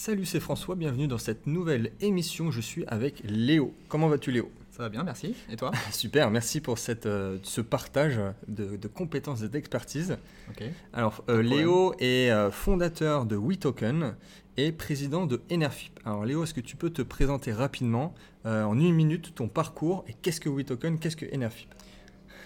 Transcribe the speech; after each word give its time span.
Salut, 0.00 0.26
c'est 0.26 0.38
François, 0.38 0.76
bienvenue 0.76 1.08
dans 1.08 1.18
cette 1.18 1.48
nouvelle 1.48 1.90
émission. 2.00 2.52
Je 2.52 2.60
suis 2.60 2.84
avec 2.86 3.20
Léo. 3.24 3.74
Comment 3.88 4.06
vas-tu 4.06 4.30
Léo? 4.30 4.48
Ça 4.70 4.84
va 4.84 4.90
bien, 4.90 5.02
merci. 5.02 5.34
Et 5.50 5.56
toi? 5.56 5.72
Super, 5.90 6.30
merci 6.30 6.60
pour 6.60 6.78
cette, 6.78 7.06
euh, 7.06 7.38
ce 7.42 7.60
partage 7.60 8.20
de, 8.46 8.76
de 8.76 8.86
compétences 8.86 9.42
et 9.42 9.48
d'expertise. 9.48 10.16
Ok. 10.50 10.62
Alors, 10.92 11.24
euh, 11.28 11.42
Léo 11.42 11.94
est 11.98 12.30
euh, 12.30 12.52
fondateur 12.52 13.26
de 13.26 13.34
WeToken 13.34 14.14
et 14.56 14.70
président 14.70 15.26
de 15.26 15.42
Enerfip. 15.50 15.98
Alors 16.04 16.24
Léo, 16.24 16.44
est-ce 16.44 16.54
que 16.54 16.60
tu 16.60 16.76
peux 16.76 16.90
te 16.90 17.02
présenter 17.02 17.52
rapidement, 17.52 18.14
en 18.44 18.78
une 18.78 18.94
minute, 18.94 19.34
ton 19.34 19.48
parcours 19.48 20.04
et 20.06 20.14
qu'est-ce 20.22 20.40
que 20.40 20.48
WeToken, 20.48 21.00
qu'est-ce 21.00 21.16
que 21.16 21.26
Enerfip? 21.34 21.74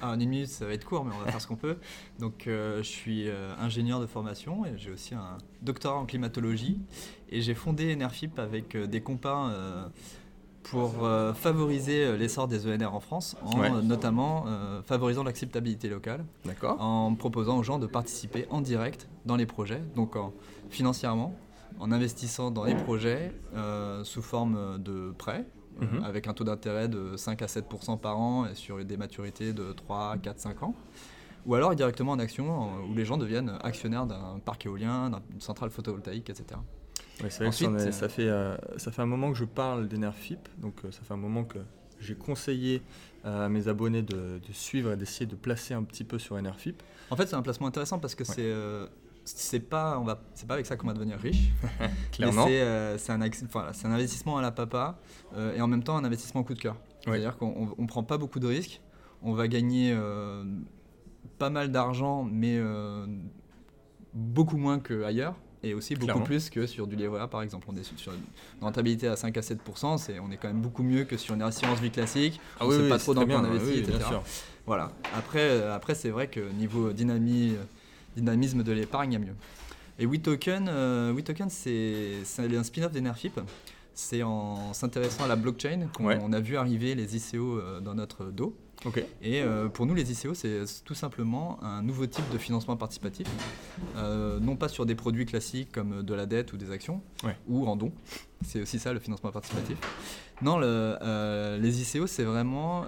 Ah, 0.05 0.11
en 0.11 0.21
une 0.21 0.29
minute, 0.29 0.48
ça 0.48 0.66
va 0.66 0.73
être 0.73 0.84
court, 0.84 1.05
mais 1.05 1.12
on 1.14 1.25
va 1.25 1.30
faire 1.30 1.41
ce 1.41 1.46
qu'on 1.46 1.55
peut. 1.57 1.77
Donc, 2.18 2.48
euh, 2.48 2.79
je 2.79 2.89
suis 2.89 3.29
euh, 3.29 3.55
ingénieur 3.61 4.00
de 4.00 4.07
formation 4.07 4.67
et 4.67 4.77
j'ai 4.77 4.91
aussi 4.91 5.14
un 5.14 5.39
doctorat 5.62 5.95
en 5.95 6.07
climatologie. 6.07 6.81
Et 7.31 7.40
j'ai 7.40 7.54
fondé 7.54 7.95
Enerfip 7.95 8.36
avec 8.40 8.75
euh, 8.75 8.89
des 8.89 9.00
compas 9.00 9.53
pour 10.64 10.93
favoriser 11.35 12.17
l'essor 12.17 12.46
des 12.46 12.67
ENR 12.68 12.95
en 12.95 13.00
France, 13.00 13.36
en 13.43 13.59
Ouais. 13.59 13.71
notamment 13.82 14.46
favorisant 14.85 15.25
l'acceptabilité 15.25 15.89
locale, 15.89 16.25
en 16.79 17.14
proposant 17.17 17.59
aux 17.59 17.64
gens 17.64 17.81
de 17.81 17.87
participer 17.89 18.46
en 18.48 18.61
direct 18.61 19.09
dans 19.26 19.34
les 19.34 19.45
projets, 19.46 19.82
donc 19.96 20.14
en, 20.14 20.32
financièrement, 20.71 21.34
en 21.81 21.90
investissant 21.90 22.53
dans 22.53 22.64
les 22.64 22.76
projets 22.76 23.32
sous 24.04 24.23
forme 24.23 24.79
de 24.81 25.12
prêts, 25.18 25.45
euh, 25.81 25.85
Mhm. 25.86 26.04
avec 26.04 26.26
un 26.29 26.35
taux 26.35 26.44
d'intérêt 26.44 26.89
de 26.89 27.17
5 27.17 27.40
à 27.43 27.46
7% 27.46 27.96
par 27.96 28.18
an 28.18 28.46
et 28.46 28.54
sur 28.54 28.85
des 28.85 28.96
maturités 28.96 29.53
de 29.53 29.72
3, 29.72 30.17
4, 30.18 30.39
5 30.39 30.62
ans. 30.62 30.75
Ou 31.46 31.54
alors 31.54 31.75
directement 31.75 32.12
en 32.12 32.19
action, 32.19 32.84
où 32.89 32.95
les 32.95 33.05
gens 33.05 33.17
deviennent 33.17 33.58
actionnaires 33.64 34.06
d'un 34.06 34.39
parc 34.45 34.67
éolien, 34.67 35.11
d'une 35.31 35.41
centrale 35.41 35.70
photovoltaïque, 35.70 36.31
etc. 36.31 36.61
Ouais, 37.20 37.28
que 37.28 37.34
ça 37.34 37.45
Ensuite, 37.45 37.70
est- 37.70 37.89
euh, 37.89 37.92
ça, 37.92 38.08
fait, 38.08 38.28
euh, 38.28 38.56
ça 38.77 38.93
fait 38.93 39.03
un 39.03 39.06
moment 39.06 39.33
que 39.33 39.39
je 39.39 39.45
parle 39.45 39.89
d'Enerfip, 39.89 40.48
donc 40.59 40.75
euh, 40.84 40.91
ça 40.93 41.00
fait 41.03 41.15
un 41.15 41.17
moment 41.19 41.43
que 41.45 41.59
j'ai 41.98 42.15
conseillé 42.15 42.83
à 43.25 43.48
mes 43.48 43.69
abonnés 43.69 44.03
de, 44.03 44.41
de 44.47 44.53
suivre 44.53 44.93
et 44.93 44.97
d'essayer 44.97 45.27
de 45.27 45.37
placer 45.37 45.75
un 45.75 45.83
petit 45.84 46.03
peu 46.05 46.19
sur 46.19 46.37
Enerfip. 46.37 46.83
En 47.11 47.17
fait, 47.17 47.27
c'est 47.27 47.37
un 47.37 47.43
placement 47.43 47.67
intéressant 47.69 47.98
parce 48.00 48.15
que 48.15 48.23
Ouais. 48.25 48.34
c'est 48.34 48.43
euh, 48.45 48.87
c'est 49.25 49.61
pas 49.61 49.98
on 50.01 50.05
va 50.05 50.20
c'est 50.34 50.47
pas 50.48 50.55
avec 50.55 50.67
ça 50.67 50.77
qu'on 50.77 50.87
va 50.87 50.95
devenir 50.95 51.19
riche. 51.19 51.51
Clairement. 52.12 52.47
C'est 52.47 52.61
euh, 52.61 52.98
c'est 52.98 53.12
un, 53.12 53.20
enfin, 53.45 53.70
investissement 53.84 54.37
à 54.39 54.42
la 54.42 54.51
papa 54.53 54.98
euh, 55.37 55.55
et 55.56 55.61
en 55.61 55.67
même 55.69 55.83
temps 55.83 55.97
un 55.97 56.05
investissement 56.05 56.42
coup 56.42 56.55
de 56.55 56.61
cœur. 56.61 56.75
Ouais. 57.06 57.12
C'est-à-dire 57.12 57.37
qu'on 57.37 57.47
on- 57.48 57.75
on 57.78 57.87
prend 57.87 58.03
pas 58.03 58.19
beaucoup 58.19 58.41
de 58.41 58.47
risques, 58.47 58.81
on 59.23 59.33
va 59.34 59.48
gagner 59.48 59.93
euh, 59.97 60.45
pas 61.39 61.50
mal 61.50 61.70
d'argent, 61.73 62.25
mais 62.25 62.56
euh, 62.59 63.06
beaucoup 64.15 64.56
moins 64.56 64.78
qu'ailleurs. 64.78 65.34
Et 65.65 65.75
aussi 65.75 65.95
beaucoup 65.95 66.06
Clairement. 66.06 66.25
plus 66.25 66.50
que 66.50 66.67
sur 66.67 66.89
du 66.89 66.97
livret 66.97 67.20
A 67.20 67.28
par 67.28 67.41
exemple. 67.41 67.69
On 67.70 67.77
est 67.77 67.84
sur, 67.97 68.12
une 68.12 68.19
rentabilité 68.65 69.06
à 69.06 69.15
5 69.15 69.37
à 69.37 69.41
7%, 69.43 69.97
c'est, 69.97 70.19
on 70.19 70.28
est 70.33 70.37
quand 70.37 70.48
même 70.48 70.61
beaucoup 70.61 70.83
mieux 70.83 71.05
que 71.05 71.17
sur 71.17 71.37
une 71.37 71.43
assurance 71.43 71.78
vie 71.78 71.93
classique. 71.93 72.41
Ah 72.59 72.65
on 72.65 72.69
oui, 72.69 72.75
sait 72.77 72.83
oui, 72.83 72.89
pas 72.89 72.98
trop 72.98 73.15
dans 73.15 73.25
quoi 73.25 73.37
on 73.37 73.45
investit, 73.45 73.78
etc. 73.78 73.98
Voilà. 74.67 74.91
Après, 75.17 75.62
après 75.69 75.95
c'est 75.95 76.11
vrai 76.11 76.27
que 76.27 76.41
niveau 76.50 76.93
dynami- 76.93 77.55
dynamisme 78.17 78.63
de 78.63 78.73
l'épargne, 78.73 79.13
il 79.13 79.15
y 79.15 79.17
a 79.17 79.27
mieux. 79.27 79.35
Et 79.99 80.07
WeToken, 80.07 80.69
euh, 80.69 81.13
WeToken 81.13 81.49
c'est 81.51 82.23
un 82.39 82.63
spin-off 82.65 82.93
d'Enerfip. 82.93 83.39
C'est 83.95 84.23
en 84.23 84.73
s'intéressant 84.73 85.25
à 85.25 85.29
la 85.29 85.37
blockchain 85.37 85.89
qu'on 85.95 86.07
Ouais. 86.07 86.19
a 86.35 86.41
vu 86.41 86.57
arriver 86.57 86.95
les 86.95 87.15
ICO 87.17 87.59
euh, 87.59 87.81
dans 87.81 87.95
notre 87.95 88.25
dos. 88.27 88.57
Et 89.23 89.43
euh, 89.43 89.69
pour 89.69 89.87
nous, 89.87 89.95
les 89.95 90.11
ICO, 90.11 90.35
c'est 90.35 90.65
tout 90.85 90.95
simplement 90.95 91.63
un 91.63 91.83
nouveau 91.83 92.07
type 92.07 92.29
de 92.33 92.39
financement 92.39 92.77
participatif. 92.77 93.29
Euh, 93.97 94.41
non 94.41 94.57
pas 94.57 94.67
sur 94.69 94.87
des 94.87 94.97
produits 94.97 95.25
classiques 95.25 95.71
comme 95.71 96.03
de 96.03 96.15
la 96.15 96.27
dette 96.27 96.53
ou 96.53 96.57
des 96.57 96.73
actions, 96.73 97.01
Ouais. 97.23 97.37
ou 97.47 97.69
en 97.69 97.77
don. 97.77 97.93
C'est 98.45 98.61
aussi 98.63 98.81
ça 98.81 98.93
le 98.93 98.99
financement 98.99 99.31
participatif. 99.31 99.77
Non, 100.41 100.59
le, 100.59 100.67
euh, 100.67 101.59
les 101.59 101.81
ICO, 101.83 102.09
c'est 102.09 102.25
vraiment 102.25 102.87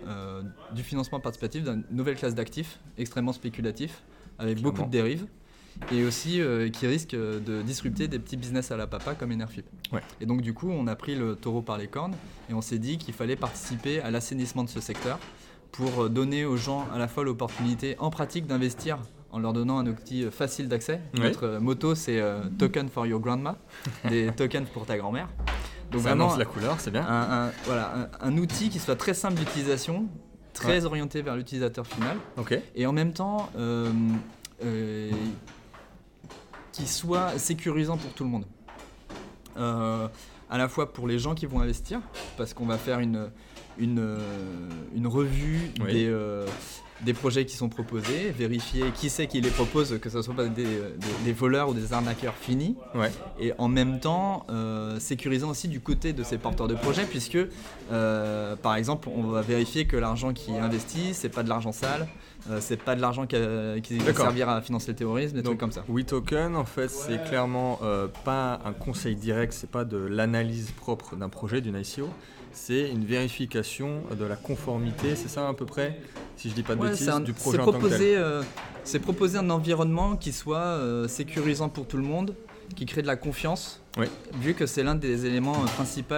du 0.75 0.83
financement 0.83 1.21
participatif 1.21 1.63
d'une 1.63 1.84
nouvelle 1.93 2.17
classe 2.17 2.34
d'actifs 2.34 2.81
extrêmement 2.99 3.33
spéculatifs, 3.33 4.03
avec 4.39 4.61
beaucoup 4.61 4.83
de 4.83 4.91
dérives, 4.91 5.27
et 5.91 6.05
aussi 6.05 6.41
euh, 6.41 6.69
qui 6.71 6.87
risquent 6.87 7.17
de 7.17 7.62
disrupter 7.62 8.06
des 8.09 8.19
petits 8.19 8.37
business 8.37 8.71
à 8.71 8.77
la 8.77 8.87
papa 8.87 9.15
comme 9.15 9.33
Enerfip. 9.33 9.67
Ouais. 9.93 10.00
Et 10.21 10.27
donc 10.27 10.41
du 10.41 10.55
coup, 10.55 10.71
on 10.71 10.87
a 10.87 10.95
pris 10.97 11.15
le 11.17 11.34
taureau 11.37 11.62
par 11.62 11.78
les 11.78 11.89
cornes 11.89 12.15
et 12.49 12.55
on 12.55 12.61
s'est 12.61 12.78
dit 12.78 12.97
qu'il 12.99 13.12
fallait 13.15 13.37
participer 13.37 14.00
à 14.00 14.11
l'assainissement 14.11 14.62
de 14.65 14.69
ce 14.69 14.81
secteur 14.81 15.19
pour 15.72 16.05
euh, 16.05 16.09
donner 16.09 16.45
aux 16.45 16.56
gens 16.56 16.87
à 16.95 16.99
la 16.99 17.09
fois 17.09 17.25
l'opportunité 17.25 17.97
en 17.99 18.11
pratique 18.11 18.47
d'investir 18.47 18.99
en 19.33 19.41
leur 19.41 19.53
donnant 19.53 19.78
un 19.78 19.87
outil 19.89 20.22
euh, 20.25 20.31
facile 20.31 20.69
d'accès. 20.69 21.01
Oui. 21.15 21.21
Notre 21.22 21.45
euh, 21.45 21.61
motto, 21.61 21.97
c'est 21.97 22.21
euh, 22.21 22.43
token 22.56 22.89
for 22.89 23.05
your 23.06 23.19
grandma, 23.21 23.59
des 24.09 24.31
tokens 24.37 24.69
pour 24.72 24.87
ta 24.87 24.97
grand-mère. 24.97 25.27
Donc 25.91 26.03
ça 26.03 26.11
vraiment 26.11 26.27
annonce 26.27 26.39
la 26.39 26.45
couleur, 26.45 26.77
c'est 26.78 26.93
bien. 26.93 27.05
un, 27.05 27.47
un- 27.49 27.53
voilà, 27.66 28.09
un, 28.21 28.28
un 28.28 28.39
outil 28.39 28.69
qui 28.71 28.78
soit 28.78 28.95
très 28.97 29.12
simple 29.15 29.34
d'utilisation, 29.34 30.06
très 30.54 30.84
orienté 30.87 31.20
vers 31.20 31.37
l'utilisateur 31.37 31.87
final, 31.87 32.16
et 32.75 32.87
en 32.87 32.92
même 32.92 33.12
temps 33.12 33.50
euh, 33.59 33.92
euh, 34.65 35.10
qui 36.72 36.87
soit 36.87 37.38
sécurisant 37.38 37.98
pour 37.98 38.12
tout 38.12 38.25
le 38.25 38.31
monde. 38.31 38.47
Euh, 39.59 40.09
à 40.50 40.59
la 40.59 40.69
fois 40.69 40.92
pour 40.92 41.06
les 41.06 41.19
gens 41.19 41.34
qui 41.34 41.47
vont 41.47 41.60
investir, 41.60 42.00
parce 42.37 42.54
qu'on 42.54 42.66
va 42.66 42.78
faire 42.78 43.00
une, 43.00 43.31
une, 43.78 44.19
une 44.94 45.06
revue 45.06 45.70
Oui. 45.81 45.92
des, 45.92 46.44
des 47.03 47.12
projets 47.12 47.44
qui 47.44 47.56
sont 47.56 47.69
proposés, 47.69 48.31
vérifier 48.31 48.84
qui 48.94 49.10
c'est 49.10 49.27
qui 49.27 49.41
les 49.41 49.50
propose, 49.50 49.99
que 50.00 50.09
ce 50.09 50.22
soit 50.22 50.34
pas 50.34 50.47
des, 50.47 50.62
des- 50.65 50.71
des 51.25 51.32
voleurs 51.32 51.69
ou 51.69 51.75
des 51.75 51.93
arnaqueurs 51.93 52.34
finis, 52.34 52.77
Ouais. 52.94 53.10
et 53.41 53.53
en 53.59 53.69
même 53.69 53.99
temps 54.00 54.47
euh, 54.49 54.99
sécurisant 55.00 55.50
aussi 55.50 55.69
du 55.69 55.81
côté 55.81 56.12
de 56.12 56.22
ces 56.22 56.38
porteurs 56.38 56.69
de 56.69 56.75
projets, 56.75 57.04
puisque 57.04 57.38
euh, 57.93 58.56
par 58.56 58.77
exemple 58.77 59.09
on 59.15 59.22
va 59.25 59.43
vérifier 59.43 59.87
que 59.87 59.97
l'argent 59.97 60.33
qui 60.33 60.53
est 60.53 60.59
investi, 60.59 61.15
c'est 61.15 61.28
pas 61.28 61.43
de 61.43 61.49
l'argent 61.49 61.72
sale, 61.72 62.06
euh, 62.50 62.59
c'est 62.60 62.77
pas 62.77 62.94
de 62.94 63.00
l'argent 63.00 63.27
qui, 63.27 63.37
va 63.99 64.15
servir 64.15 64.49
à 64.49 64.60
financer 64.62 64.93
le 64.93 64.97
terrorisme, 64.97 65.34
des 65.37 65.43
Donc, 65.43 65.59
trucs 65.59 65.60
comme 65.60 65.72
ça. 65.72 65.84
WeToken, 65.88 66.56
en 66.56 66.65
fait, 66.65 66.88
c'est 66.88 67.22
clairement 67.25 67.81
euh, 67.83 68.06
pas 68.25 68.60
un 68.65 68.72
conseil 68.72 69.16
direct, 69.16 69.53
c'est 69.53 69.71
pas 69.71 69.84
de 69.84 69.97
l'analyse 69.97 70.71
propre 70.72 71.16
d'un 71.16 71.28
projet, 71.28 71.60
d'une 71.60 71.77
ICO, 71.77 72.09
c'est 72.54 72.88
une 72.91 73.04
vérification 73.04 74.03
de 74.19 74.25
la 74.25 74.37
conformité, 74.37 75.15
c'est 75.16 75.28
ça 75.28 75.48
à 75.48 75.54
peu 75.54 75.66
près, 75.66 76.00
si 76.37 76.48
je 76.48 76.54
dis 76.54 76.62
pas 76.62 76.75
de 76.76 76.81
Ouais, 76.81 76.91
bêtises, 76.91 77.09
un- 77.09 77.20
du 77.20 77.32
projet 77.34 77.59
en 77.59 77.65
tant 77.66 77.72
que 77.72 77.76
tel. 77.78 77.88
proposer, 77.88 78.16
euh, 78.16 78.42
c'est 78.84 79.00
proposer 79.00 79.38
un 79.38 79.50
environnement 79.50 80.16
qui 80.16 80.32
soit 80.32 80.56
euh, 80.59 81.06
sécurisant 81.09 81.69
pour 81.69 81.87
tout 81.87 81.97
le 81.97 82.04
monde, 82.04 82.34
qui 82.76 82.87
crée 82.87 83.03
de 83.03 83.06
la 83.06 83.16
confiance, 83.16 83.81
Oui. 83.98 84.06
vu 84.41 84.54
que 84.54 84.66
c'est 84.66 84.82
l'un 84.82 84.94
des 84.94 85.26
éléments 85.26 85.62
euh, 85.62 85.66
principaux 85.66 86.15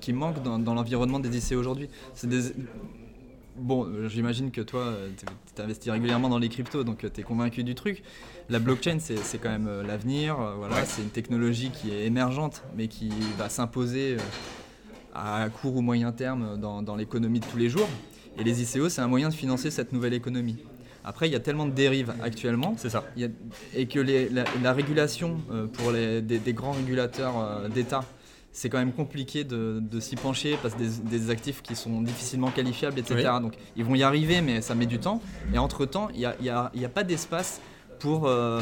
qui 0.00 0.12
manquent 0.12 0.42
dans, 0.42 0.58
dans 0.58 0.74
l'environnement 0.74 1.18
des 1.20 1.36
IC 1.36 1.56
aujourd'hui. 1.56 1.88
C'est 2.14 2.28
des... 2.28 2.40
Bon, 3.56 3.86
j'imagine 4.08 4.50
que 4.50 4.60
toi, 4.62 4.94
tu 5.54 5.62
investis 5.62 5.92
régulièrement 5.92 6.28
dans 6.28 6.38
les 6.38 6.48
cryptos, 6.48 6.82
donc 6.82 6.98
tu 7.12 7.20
es 7.20 7.22
convaincu 7.22 7.62
du 7.62 7.76
truc. 7.76 8.02
La 8.48 8.58
blockchain, 8.58 8.98
c'est 8.98 9.38
quand 9.38 9.48
même 9.50 9.68
l'avenir. 9.86 10.36
voilà, 10.58 10.74
Ouais. 10.76 10.82
C'est 10.84 11.02
une 11.02 11.10
technologie 11.10 11.70
qui 11.70 11.92
est 11.92 12.04
émergente, 12.06 12.64
mais 12.76 12.88
qui 12.88 13.10
va 13.38 13.48
s'imposer 13.48 14.16
à 15.14 15.48
court 15.48 15.76
ou 15.76 15.80
moyen 15.80 16.12
terme 16.12 16.58
dans, 16.58 16.82
dans 16.82 16.96
l'économie 16.96 17.40
de 17.40 17.46
tous 17.46 17.56
les 17.56 17.68
jours. 17.68 17.88
Et 18.38 18.44
les 18.44 18.62
ICO, 18.62 18.88
c'est 18.88 19.00
un 19.00 19.06
moyen 19.08 19.28
de 19.28 19.34
financer 19.34 19.70
cette 19.70 19.92
nouvelle 19.92 20.14
économie. 20.14 20.56
Après, 21.04 21.28
il 21.28 21.32
y 21.32 21.36
a 21.36 21.40
tellement 21.40 21.66
de 21.66 21.72
dérives 21.72 22.12
actuellement 22.22 22.74
C'est 22.78 22.88
ça. 22.90 23.04
il 23.16 23.22
y 23.22 23.24
a- 23.26 23.28
et 23.76 23.86
que 23.86 24.00
les- 24.00 24.28
la, 24.30 24.44
la 24.62 24.72
régulation 24.72 25.40
euh, 25.52 25.66
pour 25.66 25.92
les, 25.92 26.22
des, 26.22 26.38
des 26.38 26.52
grands 26.54 26.72
régulateurs 26.72 27.34
euh, 27.38 27.68
d'État, 27.68 28.02
c'est 28.52 28.68
quand 28.70 28.78
même 28.78 28.92
compliqué 28.92 29.44
de, 29.44 29.80
de 29.82 30.00
s'y 30.00 30.16
pencher 30.16 30.56
parce 30.62 30.74
que 30.74 30.78
des, 30.80 31.18
des 31.18 31.30
actifs 31.30 31.60
qui 31.60 31.76
sont 31.76 32.00
difficilement 32.02 32.50
qualifiables, 32.50 32.98
etc. 32.98 33.32
Donc 33.42 33.54
ils 33.76 33.84
vont 33.84 33.94
y 33.96 34.02
arriver, 34.02 34.40
mais 34.40 34.62
ça 34.62 34.74
met 34.74 34.86
du 34.86 34.98
temps. 34.98 35.20
Et 35.52 35.58
entre-temps, 35.58 36.08
il 36.14 36.20
n'y 36.40 36.48
a, 36.48 36.70
a 36.74 36.88
pas 36.88 37.02
d'espace 37.04 37.60
pour, 37.98 38.26
euh, 38.26 38.60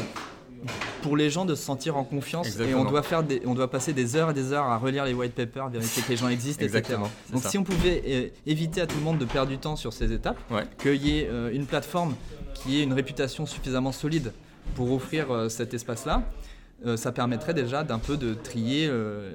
pour 1.01 1.17
les 1.17 1.29
gens 1.29 1.45
de 1.45 1.55
se 1.55 1.63
sentir 1.63 1.97
en 1.97 2.03
confiance. 2.03 2.57
Et 2.59 2.73
on 2.75 2.85
doit, 2.85 3.03
faire 3.03 3.23
des, 3.23 3.41
on 3.45 3.53
doit 3.53 3.69
passer 3.69 3.93
des 3.93 4.15
heures 4.15 4.31
et 4.31 4.33
des 4.33 4.51
heures 4.53 4.65
à 4.65 4.77
relire 4.77 5.05
les 5.05 5.13
white 5.13 5.33
papers, 5.35 5.69
vérifier 5.69 6.01
que 6.03 6.09
les 6.09 6.17
gens 6.17 6.29
existent, 6.29 6.63
Exactement, 6.63 7.05
etc. 7.05 7.31
Donc 7.33 7.43
ça. 7.43 7.49
si 7.49 7.57
on 7.57 7.63
pouvait 7.63 8.01
euh, 8.07 8.27
éviter 8.45 8.81
à 8.81 8.87
tout 8.87 8.97
le 8.97 9.03
monde 9.03 9.17
de 9.17 9.25
perdre 9.25 9.49
du 9.51 9.57
temps 9.57 9.75
sur 9.75 9.93
ces 9.93 10.11
étapes, 10.11 10.37
Ouais. 10.51 10.63
qu'il 10.81 11.05
y 11.05 11.19
ait 11.19 11.27
euh, 11.29 11.51
une 11.53 11.65
plateforme 11.65 12.15
qui 12.53 12.79
ait 12.79 12.83
une 12.83 12.93
réputation 12.93 13.45
suffisamment 13.45 13.91
solide 13.91 14.31
pour 14.75 14.91
offrir 14.91 15.31
euh, 15.31 15.49
cet 15.49 15.73
espace-là, 15.73 16.23
ça 16.97 17.13
permettrait 17.13 17.53
déjà 17.53 17.83
d'un 17.85 17.97
peu 17.99 18.17
de 18.17 18.33
trier 18.33 18.91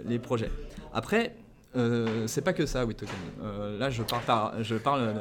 les 0.06 0.18
projets. 0.18 0.50
Après, 0.92 1.34
euh, 1.76 2.26
c'est 2.26 2.42
pas 2.42 2.52
que 2.52 2.66
ça, 2.66 2.84
WeToken. 2.84 3.14
Euh, 3.42 3.78
là, 3.78 3.88
je 3.88 4.02
parle, 4.02 4.22
par- 4.24 4.52
je 4.62 4.74
parle 4.74 5.00
euh, 5.00 5.14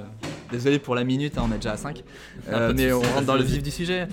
désolé 0.51 0.77
pour 0.79 0.93
la 0.95 1.05
minute, 1.05 1.37
hein, 1.37 1.43
on 1.47 1.51
est 1.53 1.57
déjà 1.57 1.71
à 1.73 1.77
5, 1.77 2.03
Ah, 2.51 2.73
mais 2.73 2.91
on 2.91 2.99
rentre 3.01 3.25
dans 3.25 3.35
le 3.35 3.43
vif 3.43 3.63
du 3.63 3.71
sujet. 3.71 4.07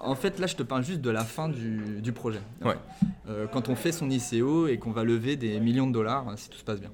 Euh, 0.00 0.06
en 0.06 0.14
fait, 0.14 0.38
là, 0.38 0.46
je 0.46 0.56
te 0.56 0.62
parle 0.62 0.84
juste 0.84 1.00
de 1.00 1.10
la 1.10 1.24
fin 1.24 1.48
du, 1.48 2.00
du 2.00 2.12
projet. 2.12 2.40
Ouais. 2.64 2.76
Euh, 3.28 3.46
quand 3.46 3.68
on 3.68 3.74
fait 3.74 3.92
son 3.92 4.08
ICO 4.10 4.66
et 4.68 4.78
qu'on 4.78 4.92
va 4.92 5.04
lever 5.04 5.36
des 5.36 5.60
millions 5.60 5.86
de 5.86 5.92
dollars, 5.92 6.26
si 6.36 6.48
tout 6.48 6.58
se 6.58 6.64
passe 6.64 6.80
bien. 6.80 6.90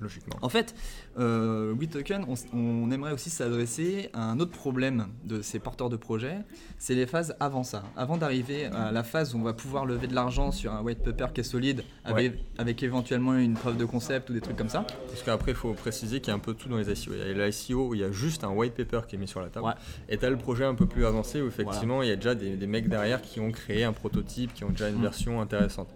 Logiquement. 0.00 0.36
En 0.42 0.48
fait, 0.48 0.74
euh, 1.18 1.74
WeToken, 1.78 2.24
on, 2.28 2.34
on 2.56 2.90
aimerait 2.90 3.12
aussi 3.12 3.30
s'adresser 3.30 4.10
à 4.12 4.30
un 4.30 4.40
autre 4.40 4.52
problème 4.52 5.06
de 5.24 5.42
ces 5.42 5.58
porteurs 5.58 5.88
de 5.90 5.96
projets, 5.96 6.38
c'est 6.78 6.94
les 6.94 7.06
phases 7.06 7.36
avant 7.40 7.62
ça. 7.62 7.84
Avant 7.96 8.16
d'arriver 8.16 8.66
à 8.66 8.92
la 8.92 9.02
phase 9.02 9.34
où 9.34 9.38
on 9.38 9.42
va 9.42 9.52
pouvoir 9.52 9.86
lever 9.86 10.06
de 10.06 10.14
l'argent 10.14 10.50
sur 10.52 10.72
un 10.72 10.82
white 10.82 11.02
paper 11.02 11.26
qui 11.34 11.40
est 11.40 11.44
solide, 11.44 11.84
avec, 12.04 12.34
avec 12.58 12.82
éventuellement 12.82 13.34
une 13.36 13.54
preuve 13.54 13.76
de 13.76 13.84
concept 13.84 14.30
ou 14.30 14.32
des 14.32 14.40
trucs 14.40 14.56
comme 14.56 14.68
ça. 14.68 14.86
Parce 15.08 15.22
qu'après, 15.22 15.52
il 15.52 15.56
faut 15.56 15.72
préciser 15.74 16.20
qu'il 16.20 16.28
y 16.28 16.32
a 16.32 16.34
un 16.34 16.38
peu 16.40 16.54
tout 16.54 16.68
dans 16.68 16.76
les 16.76 16.90
ICO. 16.90 17.12
Il 17.14 17.36
y 17.36 17.40
a 17.40 17.46
l'ICO 17.46 17.88
où 17.88 17.94
il 17.94 18.00
y 18.00 18.04
a 18.04 18.10
juste 18.12 18.44
un 18.44 18.50
white 18.50 18.74
paper 18.74 19.00
qui 19.08 19.16
est 19.16 19.18
mis 19.18 19.28
sur 19.28 19.40
la 19.40 19.48
table. 19.48 19.66
Ouais. 19.66 19.72
Et 20.08 20.18
tu 20.18 20.24
as 20.24 20.30
le 20.30 20.36
projet 20.36 20.64
un 20.64 20.74
peu 20.74 20.86
plus 20.86 21.06
avancé 21.06 21.40
où 21.40 21.46
effectivement 21.46 22.02
il 22.02 22.08
y 22.08 22.12
a 22.12 22.16
déjà 22.16 22.34
des, 22.34 22.56
des 22.56 22.66
mecs 22.66 22.88
derrière 22.88 23.22
qui 23.22 23.40
ont 23.40 23.50
créé 23.52 23.84
un 23.84 23.92
prototype, 23.92 24.52
qui 24.52 24.64
ont 24.64 24.70
déjà 24.70 24.88
une 24.88 24.96
Mm. 24.96 25.02
version 25.02 25.40
intéressante. 25.40 25.88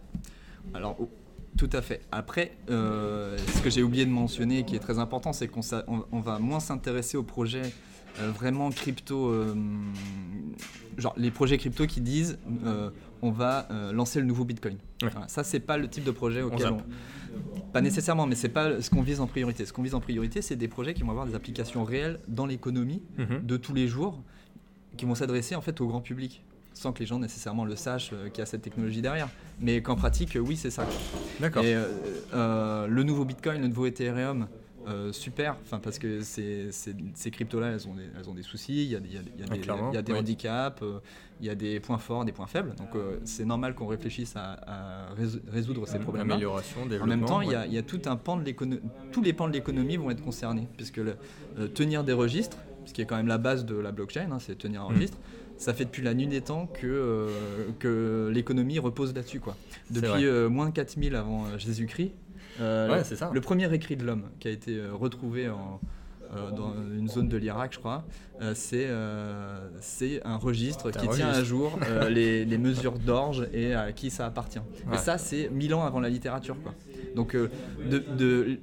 Alors, 0.74 0.96
tout 1.56 1.70
à 1.72 1.82
fait. 1.82 2.00
Après, 2.12 2.56
euh, 2.70 3.36
ce 3.38 3.60
que 3.60 3.70
j'ai 3.70 3.82
oublié 3.82 4.04
de 4.06 4.10
mentionner, 4.10 4.64
qui 4.64 4.76
est 4.76 4.80
très 4.80 4.98
important, 4.98 5.32
c'est 5.32 5.48
qu'on 5.48 5.62
s'a- 5.62 5.84
on, 5.88 6.04
on 6.12 6.20
va 6.20 6.38
moins 6.38 6.60
s'intéresser 6.60 7.16
aux 7.16 7.22
projets 7.22 7.72
euh, 8.20 8.30
vraiment 8.30 8.70
crypto, 8.70 9.28
euh, 9.28 9.54
genre 10.98 11.14
les 11.16 11.30
projets 11.30 11.58
crypto 11.58 11.86
qui 11.86 12.00
disent 12.00 12.38
on 13.22 13.30
va 13.30 13.68
lancer 13.92 14.18
le 14.20 14.26
nouveau 14.26 14.44
Bitcoin. 14.44 14.74
Ouais. 15.02 15.08
Voilà, 15.10 15.28
ça, 15.28 15.44
c'est 15.44 15.60
pas 15.60 15.76
le 15.76 15.88
type 15.88 16.04
de 16.04 16.10
projet 16.10 16.42
auquel 16.42 16.68
on, 16.72 16.82
pas 17.72 17.80
nécessairement, 17.80 18.26
mais 18.26 18.34
c'est 18.34 18.48
pas 18.48 18.80
ce 18.80 18.90
qu'on 18.90 19.02
vise 19.02 19.20
en 19.20 19.26
priorité. 19.26 19.64
Ce 19.66 19.72
qu'on 19.72 19.82
vise 19.82 19.94
en 19.94 20.00
priorité, 20.00 20.42
c'est 20.42 20.56
des 20.56 20.68
projets 20.68 20.94
qui 20.94 21.02
vont 21.02 21.10
avoir 21.10 21.26
des 21.26 21.34
applications 21.34 21.84
réelles 21.84 22.18
dans 22.28 22.46
l'économie 22.46 23.02
Mhm. 23.18 23.46
de 23.46 23.56
tous 23.56 23.74
les 23.74 23.86
jours, 23.88 24.22
qui 24.96 25.04
vont 25.04 25.14
s'adresser 25.14 25.54
en 25.54 25.60
fait 25.60 25.80
au 25.80 25.86
grand 25.86 26.00
public, 26.00 26.42
sans 26.74 26.92
que 26.92 27.00
les 27.00 27.06
gens 27.06 27.18
nécessairement 27.18 27.64
le 27.64 27.76
sachent 27.76 28.12
euh, 28.12 28.28
qu'il 28.28 28.38
y 28.38 28.42
a 28.42 28.46
cette 28.46 28.62
technologie 28.62 29.02
derrière. 29.02 29.28
Mais 29.60 29.82
qu'en 29.82 29.96
pratique, 29.96 30.36
euh, 30.36 30.40
oui, 30.40 30.56
c'est 30.56 30.70
ça. 30.70 30.86
D'accord. 31.40 31.64
Et 31.64 31.74
euh, 31.74 31.84
euh, 32.34 32.86
le 32.86 33.02
nouveau 33.02 33.24
Bitcoin, 33.24 33.60
le 33.60 33.68
nouveau 33.68 33.86
Ethereum, 33.86 34.46
super, 35.12 35.54
parce 35.82 35.98
que 36.00 36.20
ces, 36.22 36.72
ces- 36.72 36.96
ces 37.14 37.30
cryptos-là, 37.30 37.68
elles 37.68 37.86
ont, 37.86 37.94
des, 37.94 38.02
elles 38.18 38.28
ont 38.28 38.34
des 38.34 38.42
soucis, 38.42 38.84
il 38.86 38.90
y 38.90 38.96
a, 38.96 38.98
y 38.98 39.02
y 39.02 39.18
Ah, 39.18 39.54
des, 39.54 39.60
il 39.60 39.94
y 39.94 39.96
a 39.98 40.02
des 40.02 40.12
oui. 40.12 40.18
handicaps, 40.18 40.82
il 41.40 41.46
y 41.46 41.50
a 41.50 41.54
des 41.54 41.78
points 41.78 41.98
forts, 41.98 42.24
des 42.24 42.32
points 42.32 42.48
faibles. 42.48 42.74
Donc 42.76 42.88
c'est 43.24 43.44
normal 43.44 43.74
qu'on 43.74 43.86
réfléchisse 43.86 44.34
à, 44.34 44.56
à 44.66 45.14
résou- 45.14 45.38
résoudre 45.52 45.86
ces 45.86 45.98
problèmes-là. 46.00 46.34
Amélioration, 46.34 46.80
En 47.00 47.06
même 47.06 47.24
temps, 47.24 47.40
il 47.40 47.46
y, 47.46 47.50
ouais. 47.50 47.54
a, 47.56 47.66
il 47.66 47.72
y 47.72 47.78
a 47.78 47.82
tout 47.82 48.00
un 48.06 48.16
pan 48.16 48.36
de 48.36 48.42
l'économie, 48.42 48.80
tous 49.12 49.22
les 49.22 49.32
pans 49.32 49.46
de 49.46 49.52
l'économie 49.52 49.96
vont 49.96 50.10
être 50.10 50.24
concernés, 50.24 50.66
puisque 50.76 50.96
le- 50.96 51.16
tenir 51.74 52.02
des 52.02 52.14
registres, 52.14 52.56
ce 52.86 52.92
qui 52.92 53.02
est 53.02 53.06
quand 53.06 53.16
même 53.16 53.28
la 53.28 53.38
base 53.38 53.64
de 53.66 53.76
la 53.76 53.92
blockchain, 53.92 54.28
hein, 54.32 54.38
c'est 54.40 54.56
tenir 54.58 54.82
un 54.82 54.90
Mm. 54.90 54.94
registre. 54.94 55.18
Ça 55.60 55.74
fait 55.74 55.84
depuis 55.84 56.02
la 56.02 56.14
nuit 56.14 56.26
des 56.26 56.40
temps 56.40 56.66
que, 56.66 56.86
euh, 56.86 57.28
que 57.78 58.30
l'économie 58.32 58.78
repose 58.78 59.14
là-dessus. 59.14 59.40
quoi. 59.40 59.56
Depuis 59.90 60.24
euh, 60.26 60.48
moins 60.48 60.66
de 60.70 60.72
4000 60.72 61.14
avant 61.14 61.44
euh, 61.44 61.58
Jésus-Christ, 61.58 62.12
euh, 62.60 62.90
Ouais, 62.90 63.04
c'est 63.04 63.16
ça. 63.16 63.30
le 63.32 63.40
premier 63.42 63.72
écrit 63.74 63.96
de 63.96 64.04
l'homme 64.04 64.24
qui 64.40 64.48
a 64.48 64.50
été 64.50 64.80
retrouvé 64.90 65.48
en, 65.50 65.78
dans 66.56 66.72
une 66.96 67.08
zone 67.08 67.28
de 67.28 67.36
l'Irak, 67.36 67.72
je 67.74 67.78
crois, 67.78 68.04
c'est 68.54 68.88
c'est 69.80 70.24
un 70.24 70.36
registre 70.36 70.90
qui 70.92 71.06
un 71.06 71.10
tient 71.10 71.28
à 71.28 71.42
jour 71.42 71.78
les, 72.08 72.44
les 72.44 72.58
mesures 72.58 72.98
d'orge 72.98 73.46
et 73.52 73.74
à 73.74 73.92
qui 73.92 74.10
ça 74.10 74.26
appartient. 74.26 74.60
Ouais. 74.88 74.94
Et 74.94 74.98
ça, 74.98 75.18
c'est 75.18 75.48
1000 75.50 75.74
ans 75.74 75.84
avant 75.84 76.00
la 76.00 76.08
littérature. 76.08 76.56
Quoi. 76.62 76.72
Donc, 77.16 77.34
de, 77.36 77.98
de- 78.16 78.58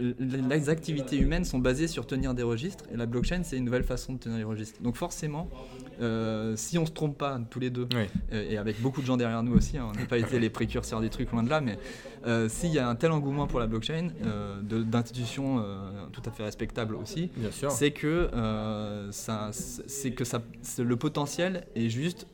les 0.00 0.68
activités 0.68 1.16
humaines 1.18 1.44
sont 1.44 1.58
basées 1.58 1.88
sur 1.88 2.06
tenir 2.06 2.32
des 2.32 2.44
registres 2.44 2.84
et 2.92 2.96
la 2.96 3.06
blockchain, 3.06 3.40
c'est 3.42 3.56
une 3.56 3.64
nouvelle 3.64 3.82
façon 3.82 4.12
de 4.12 4.18
tenir 4.18 4.38
les 4.38 4.44
registres. 4.44 4.80
Donc, 4.80 4.94
forcément, 4.96 5.50
euh, 6.00 6.54
si 6.56 6.78
on 6.78 6.86
se 6.86 6.92
trompe 6.92 7.16
pas 7.18 7.38
tous 7.50 7.60
les 7.60 7.70
deux, 7.70 7.88
Oui. 7.94 8.06
euh, 8.32 8.50
et 8.50 8.56
avec 8.58 8.80
beaucoup 8.80 9.00
de 9.00 9.06
gens 9.06 9.16
derrière 9.16 9.42
nous 9.42 9.54
aussi, 9.54 9.78
hein, 9.78 9.88
on 9.90 9.98
n'a 9.98 10.06
pas 10.06 10.18
été 10.18 10.38
les 10.38 10.50
précurseurs 10.50 11.00
des 11.00 11.10
trucs 11.10 11.30
loin 11.32 11.42
de 11.42 11.50
là, 11.50 11.60
mais 11.60 11.78
euh, 12.26 12.48
s'il 12.48 12.70
y 12.72 12.78
a 12.78 12.88
un 12.88 12.94
tel 12.94 13.10
engouement 13.12 13.46
pour 13.46 13.60
la 13.60 13.66
blockchain, 13.66 14.08
euh, 14.24 14.60
d'institutions 14.62 15.62
tout 16.12 16.22
à 16.24 16.30
fait 16.30 16.44
respectables 16.44 16.94
aussi, 16.96 17.30
c'est 17.70 17.90
que, 17.92 18.28
ça, 19.10 19.50
c'est 19.52 20.12
que 20.12 20.24
ça, 20.24 20.42
c'est- 20.62 20.84
le 20.84 20.96
potentiel 20.96 21.66
est 21.74 21.88
juste 21.88 22.26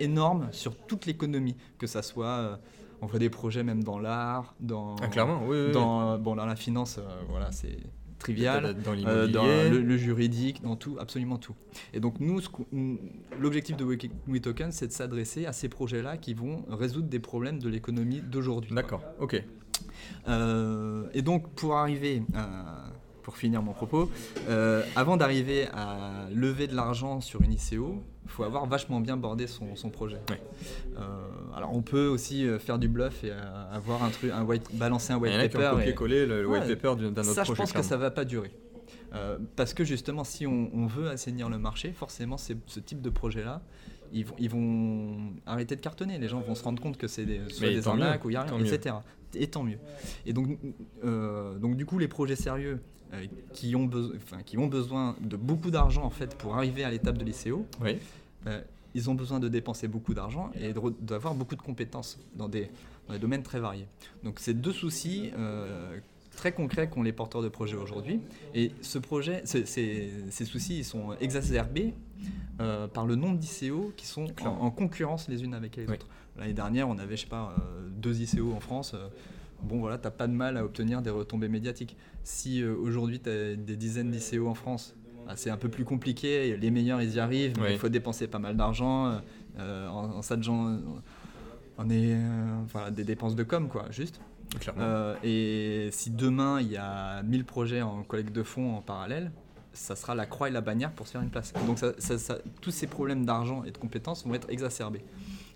énorme 0.00 0.48
sur 0.52 0.76
toute 0.76 1.06
l'économie, 1.06 1.56
que 1.78 1.86
ça 1.86 2.02
soit, 2.02 2.58
on 3.00 3.06
voit 3.06 3.18
des 3.18 3.30
projets 3.30 3.62
même 3.62 3.82
dans 3.82 3.98
l'art, 3.98 4.54
dans, 4.60 4.96
Ah, 4.96 5.08
oui. 5.46 5.56
oui, 5.66 5.72
dans, 5.72 6.18
bon, 6.18 6.36
dans 6.36 6.46
la 6.46 6.56
finance, 6.56 6.98
euh, 6.98 7.02
voilà, 7.28 7.50
c'est 7.52 7.78
trivial. 8.18 8.74
Dans 8.82 8.92
Euh, 8.94 9.26
dans 9.28 9.44
le, 9.46 9.80
le 9.80 9.96
juridique, 9.96 10.62
dans 10.62 10.76
tout, 10.76 10.96
absolument 10.98 11.38
tout. 11.38 11.54
Et 11.92 12.00
donc 12.00 12.20
nous, 12.20 12.40
l'objectif 13.40 13.76
de 13.76 13.84
Wiki- 13.84 14.10
WeToken, 14.28 14.72
c'est 14.72 14.86
de 14.88 14.92
s'adresser 14.92 15.46
à 15.46 15.52
ces 15.52 15.68
projets-là 15.68 16.16
qui 16.16 16.34
vont 16.34 16.64
résoudre 16.70 17.08
des 17.08 17.20
problèmes 17.20 17.58
de 17.58 17.68
l'économie 17.68 18.20
d'aujourd'hui. 18.20 18.74
D'accord, 18.74 19.02
ok. 19.20 19.42
Euh, 20.28 21.06
et 21.14 21.22
donc 21.22 21.48
pour 21.54 21.76
arriver, 21.76 22.22
à- 22.34 22.84
pour 23.22 23.36
finir 23.36 23.62
mon 23.62 23.72
propos, 23.72 24.10
euh, 24.48 24.82
avant 24.94 25.16
d'arriver 25.16 25.66
à 25.72 26.26
lever 26.32 26.66
de 26.66 26.74
l'argent 26.74 27.20
sur 27.20 27.42
une 27.42 27.52
ICO, 27.52 28.02
faut 28.28 28.44
avoir 28.44 28.66
vachement 28.66 29.00
bien 29.00 29.16
bordé 29.16 29.46
son, 29.46 29.76
son 29.76 29.90
projet. 29.90 30.18
Ouais. 30.30 30.40
Euh, 30.98 31.00
alors 31.54 31.74
on 31.74 31.82
peut 31.82 32.06
aussi 32.06 32.46
euh, 32.46 32.58
faire 32.58 32.78
du 32.78 32.88
bluff 32.88 33.24
et 33.24 33.30
euh, 33.30 33.40
avoir 33.72 34.02
un 34.04 34.10
truc, 34.10 34.30
un 34.32 34.42
white, 34.44 34.68
balancer 34.74 35.12
un 35.12 35.16
Il 35.18 35.22
white 35.22 35.34
ont 35.34 35.58
paper. 35.58 35.66
et- 35.66 35.70
copié-collé 35.76 36.26
le, 36.26 36.42
le 36.42 36.48
white 36.48 36.66
paper 36.80 36.96
d'un 36.96 37.08
autre 37.10 37.22
ça, 37.24 37.42
je 37.42 37.46
projet. 37.52 37.62
pense 37.62 37.72
que 37.72 37.82
ça 37.82 37.96
va 37.96 38.10
pas 38.10 38.24
durer. 38.24 38.50
Euh, 39.14 39.38
parce 39.54 39.72
que 39.72 39.84
justement, 39.84 40.24
si 40.24 40.46
on, 40.46 40.70
on 40.74 40.86
veut 40.86 41.08
assainir 41.08 41.48
le 41.48 41.58
marché, 41.58 41.92
forcément, 41.92 42.36
c'est- 42.36 42.56
ce 42.66 42.80
type 42.80 43.00
de 43.00 43.10
projet-là, 43.10 43.62
ils 44.12 44.24
vont, 44.26 44.34
ils 44.38 44.50
vont 44.50 45.16
arrêter 45.46 45.74
de 45.76 45.80
cartonner. 45.80 46.18
Les 46.18 46.28
gens 46.28 46.40
vont 46.40 46.54
se 46.54 46.62
rendre 46.64 46.80
compte 46.82 46.96
que 46.96 47.06
c'est 47.08 47.24
des, 47.24 47.40
soit 47.48 47.68
des 47.68 47.80
tant 47.82 47.94
mieux, 47.96 48.02
arnaques 48.02 48.24
ou 48.24 48.30
il 48.30 48.34
y 48.34 48.36
a 48.36 48.42
rien, 48.42 48.58
mieux. 48.58 48.72
etc. 48.72 48.96
Et 49.34 49.46
tant 49.48 49.62
mieux. 49.64 49.78
Et 50.26 50.32
donc, 50.32 50.58
euh, 51.04 51.58
donc 51.58 51.76
du 51.76 51.86
coup, 51.86 51.98
les 51.98 52.08
projets 52.08 52.36
sérieux 52.36 52.80
euh, 53.12 53.26
qui, 53.52 53.74
ont 53.76 53.88
enfin, 54.16 54.42
qui 54.44 54.58
ont 54.58 54.66
besoin 54.66 55.16
de 55.20 55.36
beaucoup 55.36 55.70
d'argent 55.70 56.02
en 56.04 56.10
fait 56.10 56.36
pour 56.36 56.56
arriver 56.56 56.84
à 56.84 56.90
l'étape 56.90 57.16
de 57.18 57.24
l'ICO, 57.24 57.66
Oui, 57.80 57.98
euh, 58.46 58.60
ils 58.94 59.10
ont 59.10 59.14
besoin 59.14 59.40
de 59.40 59.48
dépenser 59.48 59.88
beaucoup 59.88 60.14
d'argent 60.14 60.50
et 60.60 60.72
d'avoir 61.00 61.34
beaucoup 61.34 61.54
de 61.56 61.62
compétences 61.62 62.18
dans 62.34 62.48
des, 62.48 62.70
dans 63.06 63.12
des 63.14 63.18
domaines 63.20 63.42
très 63.42 63.60
variés. 63.60 63.86
Donc 64.24 64.38
c'est 64.40 64.54
deux 64.54 64.72
soucis 64.72 65.30
euh, 65.36 65.98
très 66.34 66.52
concrets 66.52 66.88
qu'ont 66.88 67.02
les 67.02 67.12
porteurs 67.12 67.42
de 67.42 67.48
projets 67.48 67.76
aujourd'hui. 67.76 68.20
Et 68.54 68.72
ce 68.82 68.98
projet, 68.98 69.42
ce- 69.44 69.64
ces, 69.64 70.10
ces 70.30 70.44
soucis, 70.44 70.78
ils 70.78 70.84
sont 70.84 71.14
exacerbés 71.20 71.92
euh, 72.60 72.86
par 72.88 73.06
le 73.06 73.16
nombre 73.16 73.38
d'ICO 73.38 73.92
qui 73.96 74.06
sont 74.06 74.26
en, 74.44 74.70
concurrence 74.70 75.28
les 75.28 75.44
unes 75.44 75.54
avec 75.54 75.76
les 75.76 75.86
Oui. 75.86 75.94
autres. 75.94 76.06
L'année 76.38 76.52
dernière, 76.54 76.88
on 76.88 76.98
avait, 76.98 77.16
je 77.16 77.22
sais 77.22 77.28
pas, 77.28 77.54
euh, 77.58 77.88
deux 77.90 78.20
ICO 78.20 78.52
en 78.54 78.60
France. 78.60 78.94
Euh, 79.62 79.66
Bon 79.66 79.78
voilà, 79.80 79.98
t'as 79.98 80.10
pas 80.10 80.26
de 80.26 80.32
mal 80.32 80.56
à 80.56 80.64
obtenir 80.64 81.02
des 81.02 81.10
retombées 81.10 81.48
médiatiques. 81.48 81.96
Si 82.24 82.62
euh, 82.62 82.74
aujourd'hui 82.76 83.20
tu 83.20 83.28
as 83.30 83.54
des 83.56 83.76
dizaines 83.76 84.10
d'ICO 84.10 84.46
en 84.48 84.54
France, 84.54 84.94
ah, 85.28 85.34
c'est 85.36 85.50
un 85.50 85.56
peu 85.56 85.68
plus 85.68 85.84
compliqué. 85.84 86.56
Les 86.56 86.70
meilleurs 86.70 87.02
ils 87.02 87.14
y 87.14 87.20
arrivent, 87.20 87.54
mais 87.58 87.62
Oui. 87.66 87.72
il 87.72 87.78
faut 87.78 87.88
dépenser 87.88 88.26
pas 88.28 88.38
mal 88.38 88.56
d'argent 88.56 89.20
euh, 89.58 89.88
en, 89.88 90.16
en 90.16 90.22
s'adjoint- 90.22 90.80
On 91.78 91.90
est 91.90 92.14
euh, 92.14 92.56
voilà, 92.72 92.90
des 92.90 93.04
dépenses 93.04 93.34
de 93.36 93.42
com 93.42 93.68
quoi, 93.68 93.86
juste. 93.90 94.20
clairement. 94.60 94.82
Euh, 94.82 95.14
et 95.24 95.88
si 95.92 96.10
demain 96.10 96.60
il 96.60 96.70
y 96.70 96.76
a 96.76 97.22
1000 97.22 97.44
projets 97.44 97.82
en 97.82 98.02
collecte 98.02 98.32
de 98.34 98.42
fonds 98.42 98.76
en 98.76 98.82
parallèle, 98.82 99.30
ça 99.72 99.94
sera 99.94 100.14
la 100.14 100.24
croix 100.26 100.48
et 100.48 100.52
la 100.52 100.62
bannière 100.62 100.92
pour 100.92 101.06
se 101.06 101.12
faire 101.12 101.20
une 101.22 101.28
place. 101.30 101.52
Donc 101.66 101.78
ça- 101.78 101.92
ça- 101.98 102.18
ça- 102.18 102.38
tous 102.62 102.70
ces 102.70 102.86
problèmes 102.86 103.26
d'argent 103.26 103.62
et 103.64 103.70
de 103.72 103.76
compétences 103.78 104.26
vont 104.26 104.32
être 104.34 104.48
exacerbés. 104.48 105.04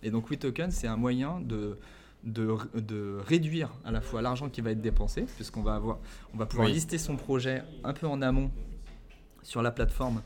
Et 0.02 0.10
donc 0.10 0.28
WeToken, 0.30 0.70
c'est 0.70 0.88
un 0.88 0.96
moyen 0.96 1.40
de, 1.40 1.78
de, 2.24 2.54
de 2.74 3.18
réduire 3.26 3.70
à 3.84 3.90
la 3.90 4.00
fois 4.00 4.20
l'argent 4.22 4.48
qui 4.50 4.60
va 4.60 4.70
être 4.72 4.80
dépensé, 4.80 5.22
puisqu'on 5.36 5.62
va, 5.62 5.74
avoir, 5.74 5.98
on 6.34 6.36
va 6.36 6.46
pouvoir 6.46 6.68
Oui. 6.68 6.74
lister 6.74 6.98
son 6.98 7.16
projet 7.16 7.62
un 7.84 7.92
peu 7.92 8.06
en 8.06 8.20
amont 8.22 8.50
sur 9.42 9.62
la 9.62 9.70
plateforme. 9.70 10.22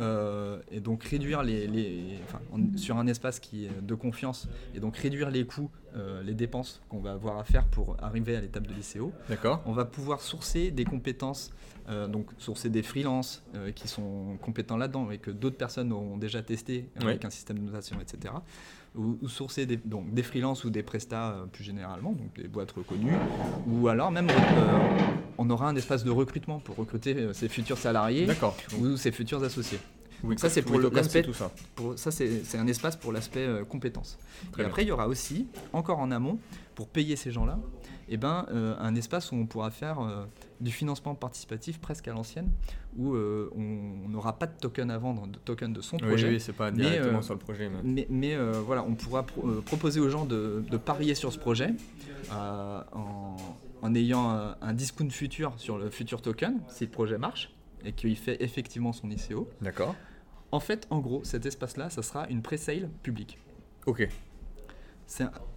euh, 0.00 0.58
et 0.70 0.80
donc 0.80 1.04
réduire 1.04 1.42
les, 1.42 1.66
les- 1.66 2.18
enfin, 2.24 2.40
sur 2.76 2.96
un 2.96 3.06
espace 3.06 3.38
qui 3.40 3.66
est 3.66 3.82
de 3.82 3.94
confiance 3.94 4.48
et 4.74 4.80
donc 4.80 4.96
réduire 4.96 5.28
les 5.30 5.44
coûts, 5.46 5.70
euh, 5.94 6.22
les 6.22 6.32
dépenses 6.32 6.80
qu'on 6.88 7.00
va 7.00 7.12
avoir 7.12 7.38
à 7.38 7.44
faire 7.44 7.66
pour 7.66 7.96
arriver 8.02 8.34
à 8.34 8.40
l'étape 8.40 8.66
de 8.66 8.72
l'ICO. 8.72 9.12
D'accord. 9.28 9.60
On 9.66 9.72
va 9.72 9.84
pouvoir 9.84 10.22
sourcer 10.22 10.70
des 10.70 10.84
compétences, 10.86 11.50
euh, 11.90 12.08
donc 12.08 12.30
sourcer 12.38 12.70
des 12.70 12.82
freelances 12.82 13.42
qui 13.74 13.86
sont 13.86 14.38
compétents 14.40 14.78
là-dedans 14.78 15.10
et 15.10 15.18
que 15.18 15.30
d'autres 15.30 15.58
personnes 15.58 15.92
auront 15.92 16.16
déjà 16.16 16.40
testé 16.40 16.88
Oui. 17.00 17.08
avec 17.08 17.26
un 17.26 17.30
système 17.30 17.58
de 17.58 17.64
notation, 17.64 17.98
etc. 18.00 18.32
Ou, 18.94 19.16
ou 19.22 19.28
sourcer 19.28 19.64
des, 19.64 19.78
donc, 19.78 20.12
des 20.12 20.22
freelances 20.22 20.64
ou 20.64 20.70
des 20.70 20.82
prestats 20.82 21.30
euh, 21.30 21.46
plus 21.46 21.64
généralement, 21.64 22.12
donc 22.12 22.34
des 22.36 22.46
boîtes 22.46 22.72
reconnues. 22.72 23.14
Ou 23.66 23.88
alors 23.88 24.10
même, 24.10 24.28
euh, 24.28 24.78
on 25.38 25.48
aura 25.48 25.66
un 25.68 25.76
espace 25.76 26.04
de 26.04 26.10
recrutement 26.10 26.58
pour 26.58 26.76
recruter 26.76 27.14
euh, 27.16 27.32
ses 27.32 27.48
futurs 27.48 27.78
salariés 27.78 28.26
ou 28.78 28.98
ses 28.98 29.10
futurs 29.10 29.42
associés. 29.42 29.78
Oui, 30.22 30.36
ça, 30.38 30.50
c'est 30.50 30.60
pour 30.60 30.78
l'aspect- 30.78 31.22
tout 31.22 31.32
ça. 31.32 31.50
Pour, 31.74 31.98
ça, 31.98 32.10
c'est 32.10 32.58
un 32.58 32.66
espace 32.66 32.96
pour 32.96 33.12
l'aspect 33.12 33.40
euh, 33.46 33.64
compétences. 33.64 34.18
Très 34.52 34.62
et 34.62 34.66
après, 34.66 34.82
il 34.82 34.88
y 34.88 34.92
aura 34.92 35.08
aussi, 35.08 35.46
encore 35.72 35.98
en 35.98 36.10
amont, 36.10 36.38
pour 36.74 36.86
payer 36.88 37.16
ces 37.16 37.30
gens-là, 37.30 37.58
eh 38.08 38.16
ben, 38.16 38.46
euh, 38.50 38.74
un 38.78 38.94
espace 38.94 39.32
où 39.32 39.36
on 39.36 39.46
pourra 39.46 39.70
faire 39.70 40.00
euh, 40.00 40.24
du 40.60 40.70
financement 40.70 41.14
participatif 41.14 41.80
presque 41.80 42.08
à 42.08 42.12
l'ancienne, 42.12 42.50
où 42.96 43.14
euh, 43.14 43.50
on 43.56 44.08
n'aura 44.08 44.38
pas 44.38 44.46
de 44.46 44.56
token 44.58 44.90
à 44.90 44.98
vendre, 44.98 45.26
de 45.26 45.38
token 45.38 45.72
de 45.72 45.80
son 45.80 45.96
Oui, 45.98 46.08
projet. 46.08 46.28
oui, 46.28 46.40
c'est 46.40 46.52
pas 46.52 46.70
Mais, 46.70 46.82
directement 46.82 47.18
euh, 47.18 47.22
sur 47.22 47.34
le 47.34 47.40
projet. 47.40 47.68
mais- 47.68 47.80
Mais, 47.82 48.06
mais, 48.10 48.36
voilà, 48.64 48.82
on 48.84 48.94
pourra 48.94 49.22
pro- 49.24 49.60
proposer 49.64 50.00
aux 50.00 50.08
gens 50.10 50.24
de, 50.24 50.62
de 50.70 50.76
parier 50.76 51.14
sur 51.14 51.32
ce 51.32 51.38
projet 51.38 51.70
en, 52.30 53.36
en 53.82 53.94
ayant 53.94 54.54
un 54.60 54.72
discount 54.74 55.10
futur 55.10 55.54
sur 55.56 55.78
le 55.78 55.90
futur 55.90 56.22
token, 56.22 56.60
si 56.68 56.84
le 56.84 56.90
projet 56.90 57.18
marche 57.18 57.52
et 57.84 57.92
qu'il 57.92 58.16
fait 58.16 58.42
effectivement 58.42 58.92
son 58.92 59.10
ICO. 59.10 59.48
D'accord. 59.60 59.94
En 60.52 60.60
fait, 60.60 60.86
en 60.90 61.00
gros, 61.00 61.24
cet 61.24 61.46
espace-là, 61.46 61.90
ça 61.90 62.02
sera 62.02 62.28
une 62.28 62.42
pré-sale 62.42 62.90
publique. 63.02 63.38
Ok. 63.86 64.08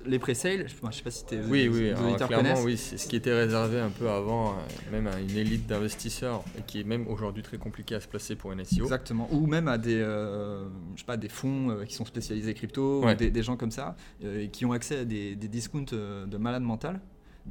Les 0.06 0.20
pré-sales, 0.20 0.68
je, 0.68 0.76
je 0.92 0.96
sais 0.96 1.04
pas 1.04 1.12
si 1.12 1.26
t'es, 1.26 1.40
Oui, 1.48 1.68
oui, 1.72 1.90
alors, 1.90 2.28
clairement, 2.28 2.62
oui, 2.62 2.78
c'est 2.78 2.98
ce 2.98 3.08
qui 3.08 3.16
était 3.16 3.34
réservé 3.34 3.80
un 3.80 3.90
peu 3.90 4.10
avant, 4.10 4.52
euh, 4.52 4.56
même 4.92 5.08
à 5.08 5.20
une 5.20 5.36
élite 5.36 5.66
d'investisseurs, 5.68 6.44
et 6.58 6.62
qui 6.62 6.82
est 6.82 6.84
même 6.84 7.08
aujourd'hui 7.08 7.42
très 7.42 7.58
compliqué 7.58 7.96
à 7.96 8.00
se 8.02 8.08
placer 8.08 8.36
pour 8.36 8.52
une 8.52 8.64
SEO. 8.64 8.84
Exactement. 8.84 9.28
Ou 9.32 9.48
même 9.48 9.68
à 9.68 9.78
des, 9.78 9.96
euh, 10.00 10.66
je 10.96 11.00
sais 11.00 11.06
pas, 11.06 11.18
des 11.18 11.30
fonds 11.30 11.70
euh, 11.72 11.86
qui 11.86 11.96
sont 11.96 12.06
spécialisés 12.06 12.54
crypto, 12.54 13.04
Ouais. 13.04 13.14
ou 13.14 13.16
des, 13.18 13.32
des 13.32 13.44
gens 13.44 13.58
comme 13.58 13.72
ça, 13.72 13.96
euh, 14.24 14.48
qui 14.48 14.66
ont 14.66 14.72
accès 14.74 15.00
à 15.00 15.06
des, 15.06 15.36
des 15.36 15.48
discounts 15.48 15.86
de 15.94 16.38
malade 16.38 16.64
mental. 16.64 17.00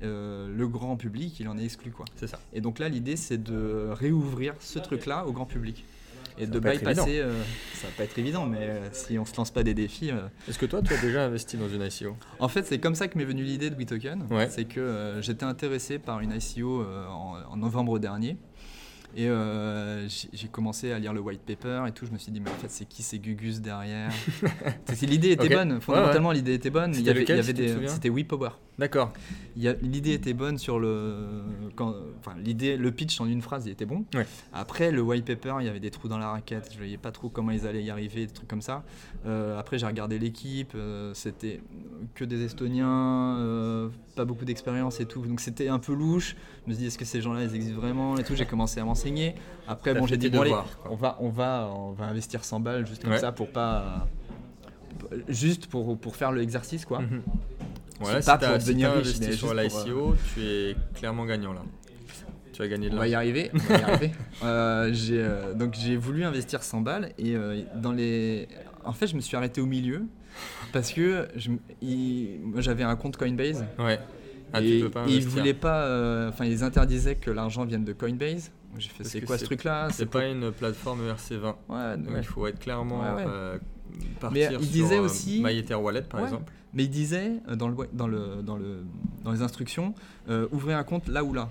Euh, 0.02 0.48
le 0.54 0.66
grand 0.66 0.96
public, 0.96 1.38
il 1.38 1.48
en 1.48 1.56
est 1.56 1.64
exclu, 1.64 1.90
quoi. 1.92 2.04
C'est 2.16 2.26
ça. 2.26 2.38
Et 2.52 2.60
donc 2.60 2.78
là, 2.80 2.88
l'idée, 2.88 3.14
c'est 3.16 3.40
de 3.42 3.88
réouvrir 3.92 4.54
ce 4.58 4.78
truc-là 4.80 5.24
au 5.26 5.32
grand 5.32 5.46
public. 5.46 5.84
Et 6.36 6.46
Ça 6.46 6.50
de 6.50 6.58
bypasser. 6.58 7.18
euh, 7.20 7.32
ça 7.74 7.86
va 7.86 7.92
pas 7.96 8.04
être 8.04 8.18
évident, 8.18 8.44
mais 8.46 8.58
euh, 8.60 8.88
si 8.92 9.16
on 9.18 9.24
se 9.24 9.36
lance 9.36 9.50
pas 9.52 9.62
des 9.62 9.74
défis. 9.74 10.10
euh, 10.10 10.26
Est-ce 10.48 10.58
que 10.58 10.66
toi, 10.66 10.82
tu 10.82 10.92
as 10.92 11.00
déjà 11.00 11.24
investi 11.26 11.56
dans 11.56 11.68
une 11.68 11.82
ICO 11.82 12.16
En 12.40 12.48
fait, 12.48 12.64
c'est 12.66 12.78
comme 12.80 12.96
ça 12.96 13.06
que 13.08 13.16
m'est 13.16 13.24
venue 13.24 13.44
l'idée 13.44 13.70
de 13.70 13.76
WeToken. 13.76 14.24
Ouais. 14.30 14.48
C'est 14.50 14.64
que 14.64 14.80
euh, 14.80 15.22
j'étais 15.22 15.44
intéressé 15.44 15.98
par 16.00 16.20
une 16.20 16.32
ICO 16.32 16.82
euh, 16.82 17.06
en, 17.08 17.36
en 17.50 17.56
novembre 17.56 17.98
dernier. 18.00 18.36
Et 19.16 19.28
euh, 19.28 20.08
j'ai 20.08 20.48
commencé 20.48 20.90
à 20.90 20.98
lire 20.98 21.12
le 21.12 21.20
white 21.20 21.42
paper 21.42 21.84
et 21.86 21.92
tout. 21.92 22.04
Je 22.04 22.10
me 22.10 22.18
suis 22.18 22.32
dit, 22.32 22.40
mais 22.40 22.50
en 22.50 22.54
fait, 22.54 22.68
c'est 22.68 22.84
qui 22.84 23.04
ces 23.04 23.20
Gugus 23.20 23.60
derrière? 23.60 24.10
L'idée 25.02 25.30
était 25.30 25.44
Ok. 25.44 25.52
bonne. 25.52 25.80
Fondamentalement, 25.80 26.32
l'idée 26.32 26.54
était 26.54 26.70
bonne. 26.70 26.92
Il 26.96 27.02
y 27.02 27.10
avait, 27.10 27.24
des- 27.52 27.86
C'était 27.86 28.08
WePower. 28.10 28.48
D'accord. 28.78 29.12
L'idée 29.56 30.14
était 30.14 30.32
bonne 30.34 30.58
sur 30.58 30.80
le. 30.80 31.42
Quand, 31.76 31.94
enfin, 32.18 32.36
l'idée, 32.42 32.76
le 32.76 32.90
pitch 32.90 33.20
en 33.20 33.26
une 33.26 33.40
phrase, 33.40 33.66
il 33.66 33.70
était 33.72 33.86
bon. 33.86 34.04
Ouais. 34.14 34.26
Après, 34.52 34.90
le 34.90 35.00
white 35.00 35.24
paper, 35.24 35.54
il 35.60 35.66
y 35.66 35.68
avait 35.68 35.78
des 35.78 35.92
trous 35.92 36.08
dans 36.08 36.18
la 36.18 36.30
raquette. 36.30 36.70
Je 36.72 36.76
voyais 36.78 36.96
pas 36.98 37.12
trop 37.12 37.28
comment 37.28 37.52
ils 37.52 37.66
allaient 37.68 37.84
y 37.84 37.90
arriver, 37.90 38.26
des 38.26 38.32
trucs 38.32 38.48
comme 38.48 38.62
ça. 38.62 38.82
Euh, 39.26 39.58
après, 39.58 39.78
j'ai 39.78 39.86
regardé 39.86 40.18
l'équipe. 40.18 40.72
euh, 40.74 41.14
c'était 41.14 41.60
que 42.16 42.24
des 42.24 42.42
Estoniens, 42.44 43.36
euh, 43.38 43.88
pas 44.16 44.24
beaucoup 44.24 44.44
d'expérience 44.44 44.98
et 44.98 45.06
tout. 45.06 45.22
Donc, 45.24 45.38
c'était 45.40 45.68
un 45.68 45.78
peu 45.78 45.94
louche. 45.94 46.34
Je 46.64 46.70
me 46.70 46.74
suis 46.74 46.80
dit, 46.82 46.86
est-ce 46.88 46.98
que 46.98 47.04
ces 47.04 47.20
gens-là, 47.20 47.44
ils 47.44 47.54
existent 47.54 47.80
vraiment 47.80 48.16
et 48.18 48.24
tout? 48.24 48.34
J'ai 48.34 48.46
commencé 48.46 48.80
à 48.80 48.84
m'enseigner. 48.84 49.36
Après, 49.68 49.94
bon, 49.94 50.06
j'ai 50.06 50.16
dit, 50.16 50.30
bon, 50.30 50.40
allez, 50.40 50.54
on 50.90 50.96
va, 50.96 51.16
on 51.20 51.28
va, 51.28 51.70
on 51.76 51.92
va 51.92 52.06
investir 52.06 52.44
100 52.44 52.58
balles 52.60 52.86
juste 52.88 53.02
comme 53.02 53.12
Ouais. 53.12 53.18
ça 53.18 53.30
pour 53.30 53.50
pas. 53.50 54.08
Juste 55.28 55.66
pour, 55.66 55.98
pour 55.98 56.16
faire 56.16 56.32
l'exercice, 56.32 56.84
quoi. 56.84 57.00
Mhm. 57.00 57.22
Voilà, 58.04 58.22
si 58.22 58.26
pas 58.26 58.38
pour 58.38 58.60
si 58.60 58.66
devenir 58.68 58.92
t'as 58.92 58.98
riche, 58.98 59.18
mais 59.20 59.32
sur 59.32 59.56
juste 59.58 59.70
pour, 59.74 59.84
l'ICO, 59.84 60.16
tu 60.34 60.40
es 60.42 60.76
clairement 60.94 61.24
gagnant 61.26 61.52
là. 61.52 61.62
Tu 62.52 62.62
vas 62.62 62.68
gagner 62.68 62.88
de 62.88 62.94
On 62.94 62.98
va 62.98 63.08
y 63.08 63.10
l'argent. 63.10 63.18
arriver. 63.28 63.50
on 63.52 63.58
va 63.58 63.78
y 63.78 63.82
arriver. 63.82 64.10
Euh, 64.44 64.90
j'ai, 64.92 65.18
euh, 65.20 65.54
donc 65.54 65.74
j'ai 65.74 65.96
voulu 65.96 66.22
investir 66.24 66.62
100 66.62 66.80
balles 66.82 67.10
et 67.18 67.34
euh, 67.34 67.62
dans 67.74 67.90
les, 67.92 68.46
en 68.84 68.92
fait 68.92 69.06
je 69.08 69.16
me 69.16 69.20
suis 69.20 69.36
arrêté 69.36 69.60
au 69.60 69.66
milieu 69.66 70.02
parce 70.72 70.92
que 70.92 71.26
je 71.34 71.50
m- 71.50 71.58
il- 71.82 72.38
moi 72.44 72.60
j'avais 72.60 72.84
un 72.84 72.94
compte 72.96 73.16
Coinbase 73.16 73.64
Ouais. 73.78 73.98
Ah, 74.52 74.60
et, 74.60 74.78
tu 74.78 74.84
peux 74.84 74.90
pas 74.90 75.04
et 75.08 75.14
ils 75.14 75.26
voulaient 75.26 75.52
pas, 75.54 75.82
euh, 75.86 76.28
enfin 76.28 76.44
ils 76.44 76.62
interdisaient 76.62 77.16
que 77.16 77.32
l'argent 77.32 77.64
vienne 77.64 77.84
de 77.84 77.92
Coinbase. 77.92 78.52
J'ai 78.78 78.88
fait 78.88 79.02
c'est 79.04 79.20
quoi 79.22 79.36
ce 79.38 79.44
truc-là? 79.46 79.88
C'est 79.90 80.06
pas 80.06 80.24
une 80.26 80.52
plateforme 80.52 81.00
ERC20. 81.08 81.54
Ouais, 81.68 81.96
Donc 81.96 82.08
ouais. 82.14 82.18
il 82.18 82.24
faut 82.24 82.46
être 82.46 82.58
clairement 82.60 83.00
Ouais, 83.00 83.24
ouais. 83.24 83.58
Euh, 83.92 83.96
Mais 84.00 84.08
partir 84.20 84.52
il 84.52 84.64
sur 84.66 84.72
disait 84.72 84.98
euh, 84.98 85.02
aussi- 85.02 85.42
MyEtherWallet 85.42 86.02
par 86.02 86.20
Ouais. 86.20 86.26
exemple. 86.26 86.52
Mais 86.72 86.84
il 86.84 86.90
disait 86.90 87.34
euh, 87.48 87.56
dans, 87.56 87.68
le, 87.68 87.76
dans, 87.92 88.06
le, 88.06 88.42
dans, 88.42 88.56
le, 88.56 88.84
dans 89.22 89.32
les 89.32 89.42
instructions, 89.42 89.94
euh, 90.28 90.48
ouvrez 90.52 90.74
un 90.74 90.84
compte 90.84 91.08
là 91.08 91.22
ou 91.24 91.32
là. 91.32 91.48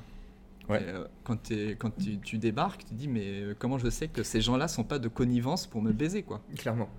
Ouais. 0.69 0.79
Euh, 0.81 1.05
quand 1.25 1.51
quand 1.77 1.91
tu, 1.97 2.17
tu 2.19 2.37
débarques, 2.37 2.85
tu 2.87 2.93
dis 2.93 3.07
mais 3.07 3.23
euh, 3.25 3.53
comment 3.57 3.77
je 3.77 3.89
sais 3.89 4.07
que 4.07 4.23
ces 4.23 4.39
gens-là 4.41 4.67
sont 4.67 4.83
pas 4.85 4.99
de 4.99 5.07
connivence 5.09 5.67
pour 5.67 5.81
me 5.81 5.91
baiser 5.91 6.23
quoi? 6.23 6.41
Clairement. 6.57 6.89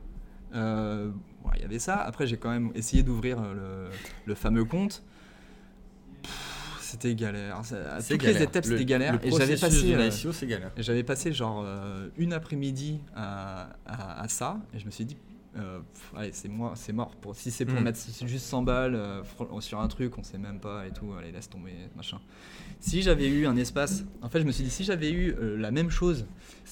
Euh, 0.55 1.11
bon, 1.43 1.51
il 1.57 1.63
y 1.63 1.65
avait 1.65 1.79
ça. 1.79 1.97
Après, 1.97 2.27
j'ai 2.27 2.37
quand 2.37 2.51
même 2.51 2.71
essayé 2.75 3.03
d'ouvrir 3.03 3.39
euh, 3.41 3.89
le, 3.89 3.97
le 4.27 4.35
fameux 4.35 4.65
compte. 4.65 5.03
C'était 6.95 7.15
galère. 7.15 7.61
C'est 7.65 7.77
toutes 8.15 8.23
galère. 8.23 8.39
les 8.39 8.43
étapes, 8.45 8.65
c'était 8.65 8.85
galère. 8.85 9.13
Le 9.15 9.27
Et 9.27 9.31
j'avais 9.31 9.57
processus 9.57 9.61
passé, 9.61 9.83
d'une 9.83 9.99
euh, 10.01 10.33
c'est 10.33 10.47
galère. 10.47 10.71
et 10.77 10.83
j'avais 10.83 11.03
passé 11.03 11.33
genre 11.33 11.63
euh, 11.65 12.09
une 12.17 12.33
après-midi 12.33 13.01
à, 13.17 13.71
à- 13.87 14.23
à 14.23 14.29
ça. 14.29 14.59
Et 14.75 14.79
je 14.79 14.87
me 14.87 14.91
suis 14.93 15.05
dit, 15.05 15.17
euh, 15.57 15.79
pff, 15.81 16.13
allez, 16.17 16.31
c'est 16.33 16.49
moi, 16.49 16.73
c'est 16.77 16.93
mort. 16.93 17.11
Pour, 17.17 17.35
si 17.35 17.51
c'est 17.51 17.65
pour 17.65 17.81
Mm. 17.81 17.85
mettre 17.85 17.99
juste 18.27 18.47
100 18.47 18.63
balles 18.63 18.99
sur 19.61 19.81
un 19.81 19.89
truc, 19.89 20.17
on 20.19 20.23
sait 20.23 20.39
même 20.39 20.61
pas 20.61 20.87
et 20.87 20.91
tout. 20.93 21.13
Allez, 21.19 21.33
laisse 21.33 21.49
tomber, 21.51 21.73
machin. 21.97 22.21
Si 22.81 23.03
j'avais 23.03 23.29
eu 23.29 23.47
un 23.47 23.57
espace, 23.57 24.05
en 24.23 24.29
fait, 24.29 24.41
je 24.41 24.45
me 24.45 24.53
suis 24.53 24.63
dit, 24.65 24.71
si 24.71 24.85
j'avais 24.85 25.11
eu 25.11 25.35
la 25.57 25.71
même 25.71 25.91
chose 25.91 26.27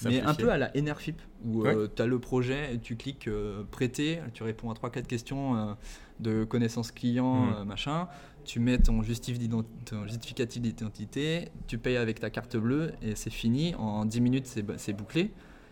mais 0.05 0.21
un 0.21 0.33
peu 0.33 0.51
à 0.51 0.57
la 0.57 0.71
Enerfip, 0.77 1.21
où 1.45 1.65
tu 1.95 2.01
as 2.01 2.05
le 2.05 2.19
projet, 2.19 2.73
et 2.75 2.79
tu 2.79 2.95
cliques 2.95 3.29
prêter, 3.71 4.19
tu 4.33 4.43
réponds 4.43 4.69
à 4.69 4.73
3-4 4.73 5.05
questions 5.07 5.75
de 6.19 6.43
connaissances 6.43 6.91
clients, 6.91 7.47
euh, 7.53 7.65
machin. 7.65 8.07
Tu 8.45 8.59
mets 8.59 8.77
ton, 8.77 9.01
justif 9.03 9.39
d'ident- 9.39 9.63
ton 9.85 10.05
justificatif 10.07 10.61
d'identité, 10.61 11.49
tu 11.67 11.77
payes 11.77 11.97
avec 11.97 12.19
ta 12.19 12.29
carte 12.29 12.57
bleue 12.57 12.91
et 13.01 13.15
c'est 13.15 13.29
fini. 13.29 13.73
En 13.75 14.05
10 14.05 14.21
minutes, 14.21 14.47
c'est 14.77 14.93
bouclé. 14.93 15.31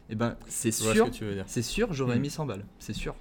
Et 0.10 0.16
ben, 0.16 0.36
c'est 0.48 0.72
sûr, 0.72 1.10
c'est 1.48 1.62
sûr, 1.62 1.94
j'aurais 1.94 2.16
Mhm. 2.16 2.22
mis 2.22 2.30
100 2.30 2.46
balles, 2.46 2.66
c'est 2.80 2.94
sûr. 2.94 3.16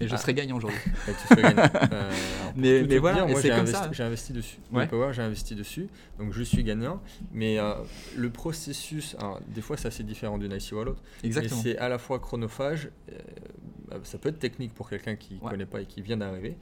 Et 0.00 0.08
je 0.08 0.14
Ah. 0.14 0.18
serais 0.18 0.34
gagnant 0.34 0.56
aujourd'hui. 0.56 0.78
Euh, 1.92 2.10
Mais- 2.56 2.98
voilà, 2.98 3.26
c'est 3.36 3.42
j'ai 3.42 3.50
investi, 3.52 4.02
hein. 4.02 4.06
investi 4.06 4.32
dessus. 4.32 4.58
Ouais. 4.72 4.88
J'ai 5.12 5.22
investi 5.22 5.54
dessus, 5.54 5.88
donc 6.18 6.32
je 6.32 6.42
suis 6.42 6.62
gagnant. 6.64 7.00
Mais 7.32 7.58
euh, 7.58 7.74
le 8.16 8.28
processus, 8.30 9.14
alors, 9.18 9.40
des 9.48 9.60
fois 9.62 9.76
c'est 9.76 9.88
assez 9.88 10.02
différent 10.02 10.38
d'une 10.38 10.52
ICO 10.52 10.80
à 10.80 10.84
l'autre. 10.84 11.02
Exactement. 11.22 11.60
C'est 11.62 11.78
à 11.78 11.88
la 11.88 11.98
fois 11.98 12.18
chronophage, 12.18 12.90
euh, 13.10 13.98
ça 14.02 14.18
peut 14.18 14.28
être 14.30 14.38
technique 14.38 14.74
pour 14.74 14.90
quelqu'un 14.90 15.16
qui 15.16 15.34
ne 15.34 15.40
Ouais. 15.40 15.50
connaît 15.50 15.66
pas 15.66 15.80
et 15.80 15.86
qui 15.86 16.02
vient 16.02 16.16
d'arriver. 16.18 16.56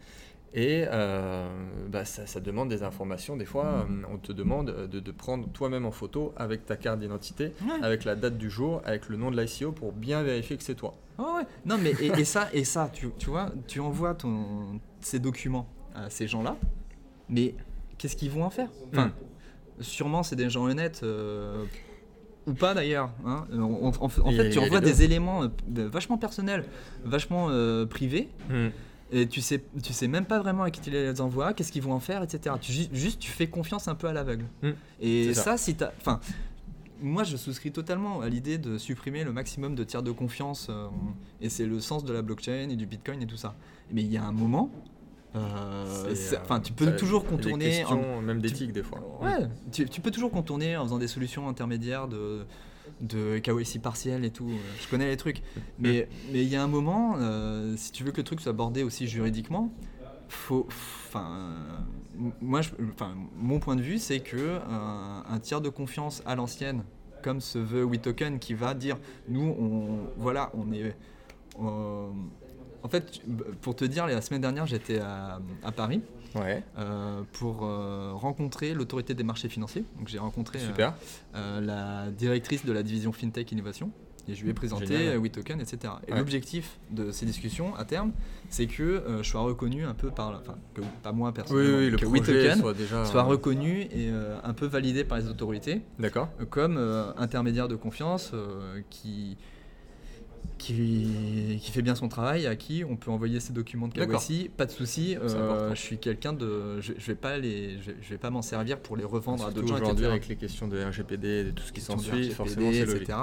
Et 0.52 0.84
euh, 0.90 1.48
bah, 1.88 2.04
ça, 2.04 2.26
ça 2.26 2.40
demande 2.40 2.68
des 2.68 2.82
informations. 2.82 3.36
Des 3.36 3.44
fois, 3.44 3.66
euh, 3.88 4.02
on 4.12 4.18
te 4.18 4.32
demande 4.32 4.88
de, 4.90 4.98
de 4.98 5.10
prendre 5.12 5.48
toi-même 5.52 5.86
en 5.86 5.92
photo 5.92 6.32
avec 6.36 6.66
ta 6.66 6.76
carte 6.76 6.98
d'identité, 6.98 7.52
Ouais. 7.62 7.78
avec 7.82 8.04
la 8.04 8.16
date 8.16 8.36
du 8.36 8.50
jour, 8.50 8.82
avec 8.84 9.08
le 9.08 9.16
nom 9.16 9.30
de 9.30 9.40
l'ICO 9.40 9.70
pour 9.70 9.92
bien 9.92 10.22
vérifier 10.24 10.56
que 10.56 10.64
c'est 10.64 10.74
toi. 10.74 10.94
Oh 11.18 11.36
ouais. 11.36 11.44
Non 11.66 11.76
mais 11.78 11.92
et, 12.00 12.06
et 12.20 12.24
ça 12.24 12.48
et 12.52 12.64
ça 12.64 12.90
tu, 12.92 13.10
tu 13.18 13.28
vois 13.30 13.50
tu 13.68 13.78
envoies 13.78 14.14
ton 14.14 14.80
ces 15.00 15.18
documents 15.18 15.68
à 15.94 16.08
ces 16.08 16.26
gens-là 16.26 16.56
mais 17.28 17.54
qu'est-ce 17.98 18.16
qu'ils 18.16 18.30
vont 18.30 18.44
en 18.44 18.50
faire? 18.50 18.70
Enfin 18.90 19.08
Hmm. 19.78 19.82
sûrement 19.82 20.22
c'est 20.22 20.36
des 20.36 20.48
gens 20.48 20.64
honnêtes 20.64 21.02
euh, 21.02 21.64
ou 22.46 22.54
pas 22.54 22.72
d'ailleurs 22.72 23.10
hein. 23.26 23.46
Euh, 23.52 23.60
en, 23.60 24.08
fait 24.08 24.48
tu 24.50 24.58
envoies 24.58 24.80
des 24.80 25.02
éléments 25.02 25.42
euh, 25.44 25.48
vachement 25.88 26.16
personnels 26.16 26.64
vachement 27.04 27.48
euh, 27.50 27.84
privés 27.86 28.28
Hmm. 28.48 28.68
Et 29.12 29.26
tu 29.26 29.40
sais 29.40 29.62
tu 29.82 29.92
sais 29.92 30.06
même 30.08 30.24
pas 30.24 30.38
vraiment 30.38 30.62
à 30.62 30.70
qui 30.70 30.80
tu 30.80 30.90
les 30.90 31.20
envoies 31.20 31.52
qu'est-ce 31.54 31.72
qu'ils 31.72 31.82
vont 31.82 31.92
en 31.92 32.00
faire 32.00 32.22
etc 32.22 32.54
tu, 32.60 32.70
ju- 32.72 32.88
juste 32.92 33.18
tu 33.20 33.30
fais 33.30 33.46
confiance 33.48 33.88
un 33.88 33.94
peu 33.94 34.06
à 34.08 34.12
l'aveugle 34.12 34.44
Hmm. 34.62 34.70
et 35.00 35.34
ça. 35.34 35.42
ça. 35.42 35.56
si 35.58 35.74
t'as 35.74 35.90
enfin 36.00 36.20
moi, 37.02 37.24
je 37.24 37.38
souscris 37.38 37.72
totalement 37.72 38.20
à 38.20 38.28
l'idée 38.28 38.58
de 38.58 38.76
supprimer 38.76 39.24
le 39.24 39.32
maximum 39.32 39.74
de 39.74 39.84
tiers 39.84 40.02
de 40.02 40.10
confiance, 40.10 40.66
euh, 40.68 40.86
et 41.40 41.48
c'est 41.48 41.64
le 41.64 41.80
sens 41.80 42.04
de 42.04 42.12
la 42.12 42.20
blockchain 42.20 42.68
et 42.68 42.76
du 42.76 42.84
Bitcoin 42.84 43.22
et 43.22 43.26
tout 43.26 43.38
ça. 43.38 43.54
Mais 43.90 44.02
il 44.02 44.12
y 44.12 44.18
a 44.18 44.22
un 44.22 44.32
moment, 44.32 44.70
euh, 45.34 45.38
euh, 46.08 46.14
enfin, 46.42 46.60
tu 46.60 46.74
peux 46.74 46.84
ça- 46.84 46.92
toujours 46.92 47.24
contourner. 47.24 47.84
en- 47.86 48.20
même 48.20 48.42
d'éthique 48.42 48.72
des 48.72 48.82
fois. 48.82 48.98
Ouais, 49.22 49.48
tu, 49.72 49.86
tu 49.88 50.02
peux 50.02 50.10
toujours 50.10 50.30
contourner 50.30 50.76
en 50.76 50.84
faisant 50.84 50.98
des 50.98 51.08
solutions 51.08 51.48
intermédiaires 51.48 52.06
de, 52.06 52.44
de 53.00 53.38
KYC 53.38 53.80
partiel 53.80 54.24
et 54.24 54.30
tout. 54.30 54.50
Je 54.80 54.88
connais 54.88 55.06
les 55.08 55.16
trucs. 55.16 55.42
Mais 55.78 56.08
il 56.32 56.42
y 56.44 56.56
a 56.56 56.62
un 56.62 56.68
moment, 56.68 57.14
euh, 57.18 57.74
si 57.76 57.92
tu 57.92 58.04
veux 58.04 58.12
que 58.12 58.18
le 58.18 58.24
truc 58.24 58.40
soit 58.40 58.50
abordé 58.50 58.82
aussi 58.82 59.06
juridiquement, 59.06 59.72
faut. 60.28 60.66
Enfin, 60.68 61.26
euh, 62.18 62.30
moi, 62.40 62.60
je- 62.62 62.70
mon 63.36 63.58
point 63.58 63.76
de 63.76 63.82
vue, 63.82 63.98
c'est 63.98 64.20
que 64.20 64.58
un, 64.68 65.38
tiers 65.40 65.60
de 65.60 65.68
confiance 65.68 66.22
à 66.26 66.34
l'ancienne, 66.36 66.84
comme 67.22 67.40
se 67.40 67.58
veut 67.58 67.84
WeToken, 67.84 68.38
qui 68.38 68.54
va 68.54 68.74
dire, 68.74 68.96
nous, 69.28 69.42
on, 69.58 70.08
voilà, 70.16 70.50
on 70.54 70.72
est. 70.72 70.94
euh, 71.60 72.08
en 72.82 72.88
fait, 72.88 73.20
pour 73.60 73.74
te 73.76 73.84
dire, 73.84 74.06
la 74.06 74.20
semaine 74.20 74.40
dernière, 74.40 74.66
j'étais 74.66 74.98
à, 75.00 75.40
à 75.62 75.72
Paris 75.72 76.00
Ouais, 76.36 76.62
euh, 76.78 77.22
pour 77.32 77.64
euh, 77.64 78.12
rencontrer 78.14 78.72
l'autorité 78.72 79.14
des 79.14 79.24
marchés 79.24 79.48
financiers. 79.48 79.82
Donc 79.98 80.06
j'ai 80.06 80.20
rencontré 80.20 80.60
euh, 80.60 80.66
super. 80.66 80.94
euh, 81.34 81.60
la 81.60 82.08
directrice 82.12 82.64
de 82.64 82.70
la 82.72 82.84
division 82.84 83.10
FinTech 83.12 83.50
Innovation. 83.50 83.90
Et 84.28 84.34
je 84.36 84.44
lui 84.44 84.50
ai 84.50 84.54
présenté. 84.54 85.16
WeToken, 85.16 85.60
etc. 85.60 85.92
Et 86.06 86.12
Ouais. 86.12 86.18
l'objectif 86.18 86.78
de 86.92 87.10
ces 87.10 87.26
discussions 87.26 87.74
à 87.74 87.84
terme, 87.84 88.12
c'est 88.48 88.66
que 88.66 88.82
euh, 88.84 89.24
je 89.24 89.28
sois 89.28 89.40
reconnu 89.40 89.84
un 89.84 89.94
peu 89.94 90.10
par, 90.10 90.28
enfin, 90.40 90.54
que 90.72 90.82
pas 91.02 91.10
moi 91.10 91.32
personnellement, 91.32 91.78
oui, 91.78 91.96
que 91.96 92.06
WeToken 92.06 92.60
soit 92.60 92.74
déjà. 92.74 93.04
soit 93.06 93.22
reconnu 93.24 93.80
et 93.80 94.10
euh, 94.10 94.36
un 94.44 94.52
peu 94.52 94.66
validé 94.66 95.02
par 95.02 95.18
les 95.18 95.26
autorités 95.26 95.82
D'accord. 95.98 96.28
comme 96.48 96.76
euh, 96.76 97.12
intermédiaire 97.16 97.66
de 97.66 97.74
confiance 97.74 98.32
qui, 98.88 99.36
qui, 100.60 101.58
qui 101.60 101.70
fait 101.72 101.82
bien 101.82 101.94
son 101.94 102.08
travail, 102.08 102.46
à 102.46 102.54
qui 102.54 102.84
on 102.84 102.96
peut 102.96 103.10
envoyer 103.10 103.40
ses 103.40 103.52
documents 103.52 103.88
de. 103.88 103.94
KYC, 103.94 104.50
pas 104.50 104.66
de 104.66 104.70
souci. 104.70 105.16
Euh, 105.16 105.74
je 105.74 105.80
suis 105.80 105.98
quelqu'un 105.98 106.32
de, 106.32 106.80
je, 106.80 106.92
je 106.96 107.06
vais 107.06 107.14
pas 107.14 107.38
les, 107.38 107.78
je, 107.80 107.90
je 108.00 108.08
vais 108.10 108.18
pas 108.18 108.30
m'en 108.30 108.42
servir 108.42 108.78
pour 108.78 108.96
les 108.96 109.04
revendre 109.04 109.46
à 109.46 109.50
d'autres 109.50 109.66
gens, 109.68 109.80
aujourd'hui 109.80 110.06
avec 110.06 110.28
les 110.28 110.36
questions 110.36 110.68
de 110.68 110.82
RGPD 110.82 111.48
et 111.48 111.52
tout 111.52 111.62
ce 111.64 111.72
qui 111.72 111.80
s'ensuit, 111.80 112.30
forcément 112.30 112.70
c'est 112.72 112.80
etc. 112.80 113.18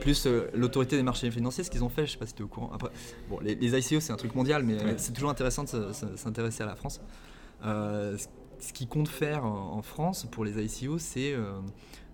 Plus 0.00 0.26
euh, 0.26 0.48
l'autorité 0.54 0.96
des 0.96 1.02
marchés 1.02 1.30
financiers, 1.30 1.62
ce 1.62 1.70
qu'ils 1.70 1.84
ont 1.84 1.88
fait, 1.90 2.06
je 2.06 2.12
sais 2.12 2.18
pas 2.18 2.26
si 2.26 2.34
tu 2.34 2.42
es 2.42 2.44
au 2.44 2.48
courant. 2.48 2.70
Après, 2.74 2.90
bon, 3.28 3.38
les, 3.40 3.54
les 3.54 3.78
ICO 3.78 4.00
c'est 4.00 4.12
un 4.12 4.16
truc 4.16 4.34
mondial, 4.34 4.62
mais 4.64 4.82
Ouais. 4.82 4.94
c'est 4.96 5.12
toujours 5.12 5.30
intéressant 5.30 5.64
de 5.64 5.68
se- 5.68 5.92
se- 5.92 6.16
s'intéresser 6.16 6.62
à 6.62 6.66
la 6.66 6.76
France. 6.76 7.00
Euh, 7.64 8.16
ce- 8.60 8.72
qu'ils 8.72 8.88
comptent 8.88 9.08
faire 9.08 9.44
en, 9.44 9.82
France 9.82 10.26
pour 10.30 10.44
les 10.44 10.58
ICO, 10.64 10.98
c'est 10.98 11.34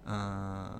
un- 0.07 0.71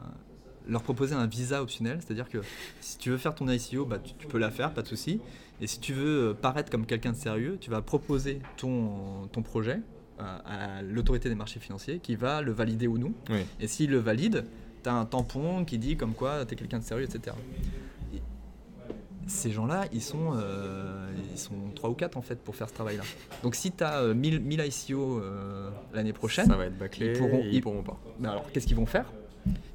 leur 0.69 0.83
proposer 0.83 1.15
un 1.15 1.27
visa 1.27 1.63
optionnel, 1.63 1.99
c'est-à-dire 2.05 2.29
que 2.29 2.39
si 2.81 2.99
tu 2.99 3.11
veux 3.11 3.19
faire 3.19 3.35
ton 3.35 3.49
ICO, 3.49 3.85
bah, 3.85 3.99
tu, 3.99 4.15
tu 4.15 4.27
peux 4.27 4.39
la 4.39 4.51
faire, 4.51 4.73
pas 4.73 4.83
de 4.83 4.89
souci. 4.89 5.21
Et 5.61 5.67
si 5.67 5.79
tu 5.81 5.93
veux 5.93 6.31
euh, 6.31 6.35
paraître 6.35 6.71
comme 6.71 6.87
quelqu'un 6.87 7.13
de 7.13 7.17
sérieux, 7.17 7.59
tu 7.61 7.71
vas 7.71 7.81
proposer 7.83 8.41
ton, 8.57 9.27
ton 9.31 9.43
projet 9.43 9.81
à, 10.19 10.79
à 10.79 10.83
l'autorité 10.83 11.29
des 11.29 11.35
marchés 11.35 11.61
financiers 11.61 11.99
qui 11.99 12.17
va 12.17 12.41
le 12.43 12.53
valider 12.53 12.87
ou 12.87 12.99
non. 12.99 13.13
Oui. 13.31 13.41
Et 13.61 13.67
s'il 13.69 13.91
le 13.91 13.99
valide, 13.99 14.45
tu 14.83 14.89
as 14.91 14.95
un 14.95 15.05
tampon 15.07 15.65
qui 15.65 15.79
dit 15.79 15.97
comme 15.97 16.13
quoi 16.15 16.45
tu 16.47 16.55
es 16.55 16.57
quelqu'un 16.57 16.79
de 16.79 16.85
sérieux, 16.85 17.05
etc. 17.05 17.37
Et 18.15 18.21
ces 19.27 19.51
gens-là, 19.53 19.87
ils 19.93 20.03
sont, 20.03 20.33
euh, 20.35 21.09
ils 21.33 21.39
sont 21.39 21.55
3 21.75 21.91
ou 21.91 21.95
4 21.95 22.17
en 22.17 22.23
fait 22.23 22.37
pour 22.43 22.55
faire 22.57 22.69
ce 22.69 22.75
travail-là. 22.75 23.05
Donc 23.43 23.55
si 23.55 23.73
tu 23.73 23.83
as 23.85 24.03
1000, 24.15 24.41
1000 24.41 24.61
ICO 24.61 25.19
euh, 25.21 25.71
l'année 25.95 26.13
prochaine, 26.13 26.47
Ça 26.47 26.57
va 26.57 26.67
être 26.67 26.77
bâclé, 26.79 27.13
Ils 27.15 27.19
pourront- 27.19 27.39
et 27.43 27.47
ils 27.49 27.55
ils- 27.55 27.61
pourront 27.63 27.83
pas. 27.83 27.99
ben 28.19 28.31
alors 28.31 28.51
qu'est-ce 28.53 28.67
qu'ils 28.67 28.77
vont 28.77 28.87
faire? 28.87 29.07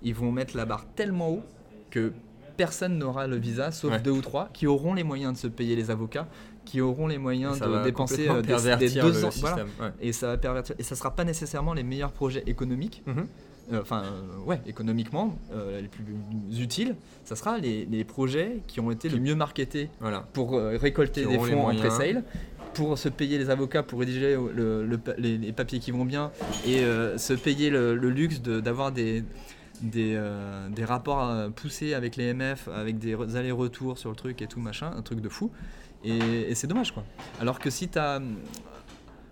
Ils 0.03 0.15
vont 0.15 0.31
mettre 0.31 0.55
la 0.57 0.65
barre 0.65 0.85
tellement 0.95 1.29
haut 1.29 1.43
que 1.89 2.11
personne 2.57 2.97
n'aura 2.97 3.27
le 3.27 3.37
visa, 3.37 3.71
sauf 3.71 3.91
Ouais. 3.91 3.99
deux 3.99 4.11
ou 4.11 4.21
trois, 4.21 4.49
qui 4.53 4.67
auront 4.67 4.93
les 4.93 5.03
moyens 5.03 5.33
de 5.33 5.37
se 5.37 5.47
payer 5.47 5.75
les 5.75 5.91
avocats, 5.91 6.27
qui 6.65 6.81
auront 6.81 7.07
les 7.07 7.17
moyens 7.17 7.57
Ça 7.57 7.67
de 7.67 7.83
dépenser 7.83 8.27
euh, 8.29 8.41
des, 8.41 8.77
des 8.77 9.01
deux 9.01 9.23
ans. 9.25 9.29
voilà. 9.39 9.55
système. 9.55 9.67
ouais. 9.79 9.91
Et 10.01 10.11
ça 10.13 10.27
va 10.27 10.37
pervertir. 10.37 10.75
Et 10.77 10.83
ça 10.83 10.95
sera 10.95 11.15
pas 11.15 11.23
nécessairement 11.23 11.73
les 11.73 11.83
meilleurs 11.83 12.11
projets 12.11 12.43
économiques 12.47 13.01
Mhm. 13.07 13.25
euh, 13.73 13.81
enfin 13.81 14.03
euh, 14.03 14.45
ouais, 14.45 14.59
économiquement, 14.67 15.37
euh, 15.53 15.79
les 15.81 15.87
plus 15.87 16.03
utiles, 16.59 16.95
ça 17.23 17.35
sera 17.35 17.57
les, 17.59 17.85
les 17.85 18.03
projets 18.03 18.61
qui 18.67 18.79
ont 18.81 18.91
été 18.91 19.07
le 19.09 19.19
mieux 19.19 19.35
marketés 19.35 19.89
Voilà. 20.01 20.27
pour 20.33 20.55
euh, 20.55 20.77
récolter 20.77 21.23
Qui 21.23 21.29
des 21.29 21.39
fonds 21.39 21.67
en 21.67 21.75
pré-sale, 21.75 22.23
pour 22.73 22.97
se 22.97 23.09
payer 23.09 23.37
les 23.37 23.49
avocats 23.49 23.83
pour 23.83 23.99
rédiger 24.01 24.35
le- 24.55 24.87
les, 25.17 25.37
les 25.37 25.51
papiers 25.53 25.79
qui 25.79 25.91
vont 25.91 26.05
bien 26.05 26.31
et 26.67 26.81
se 27.17 27.33
payer 27.33 27.69
le, 27.71 27.95
le 27.95 28.09
luxe 28.11 28.41
de- 28.41 28.59
d'avoir 28.59 28.91
des, 28.91 29.23
des, 29.81 30.13
euh, 30.15 30.69
des 30.69 30.85
rapports 30.85 31.23
euh, 31.29 31.49
poussés 31.49 31.93
avec 31.93 32.15
les 32.15 32.33
MF, 32.33 32.67
avec 32.67 32.97
des 32.99 33.15
re- 33.15 33.35
allers-retours 33.35 33.97
sur 33.97 34.09
le 34.09 34.15
truc 34.15 34.41
et 34.41 34.47
tout 34.47 34.59
machin, 34.59 34.91
un 34.95 35.01
truc 35.01 35.21
de 35.21 35.29
fou. 35.29 35.51
Et, 36.03 36.53
c'est 36.55 36.67
dommage 36.67 36.91
quoi. 36.93 37.03
Alors 37.41 37.59
que 37.59 37.69
si 37.69 37.89
tu 37.89 37.99
as 37.99 38.21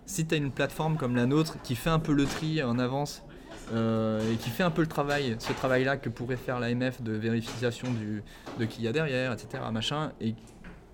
si 0.05 0.25
tu 0.25 0.35
une 0.35 0.51
plateforme 0.51 0.97
comme 0.97 1.15
la 1.15 1.25
nôtre 1.25 1.57
qui 1.63 1.75
fait 1.75 1.89
un 1.89 1.99
peu 1.99 2.13
le 2.13 2.25
tri 2.25 2.63
en 2.63 2.79
avance 2.79 3.23
euh, 3.73 4.21
et 4.31 4.35
qui 4.37 4.49
fait 4.49 4.63
un 4.63 4.71
peu 4.71 4.81
le 4.81 4.87
travail, 4.87 5.35
ce 5.39 5.51
travail-là 5.51 5.97
que 5.97 6.07
pourrait 6.09 6.37
faire 6.37 6.59
l'AMF 6.59 7.01
de 7.01 7.11
vérification 7.11 7.87
de 8.57 8.65
qui 8.65 8.79
il 8.79 8.85
y 8.85 8.87
a 8.87 8.93
derrière, 8.93 9.33
etc. 9.33 9.63
Machin, 9.71 10.11
et 10.21 10.33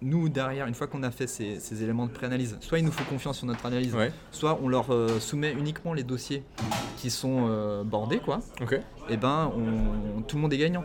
nous 0.03 0.29
derrière, 0.29 0.67
une 0.67 0.73
fois 0.73 0.87
qu'on 0.87 1.03
a 1.03 1.11
fait 1.11 1.27
ces, 1.27 1.59
ces 1.59 1.81
éléments 1.83 2.05
de 2.05 2.11
préanalyse, 2.11 2.57
soit 2.61 2.79
il 2.79 2.85
nous 2.85 2.91
faut 2.91 3.03
confiance 3.05 3.37
sur 3.37 3.47
notre 3.47 3.65
analyse, 3.65 3.93
Ouais. 3.95 4.11
soit 4.31 4.59
on 4.61 4.67
leur 4.67 4.93
euh, 4.93 5.19
soumet 5.19 5.53
uniquement 5.53 5.93
les 5.93 6.03
dossiers 6.03 6.43
qui 6.97 7.09
sont 7.09 7.47
euh, 7.49 7.83
bordés, 7.83 8.19
quoi. 8.19 8.41
Et 9.09 9.17
ben, 9.17 9.51
on- 9.55 10.21
tout 10.21 10.35
le 10.35 10.41
monde 10.41 10.53
est 10.53 10.57
gagnant. 10.57 10.83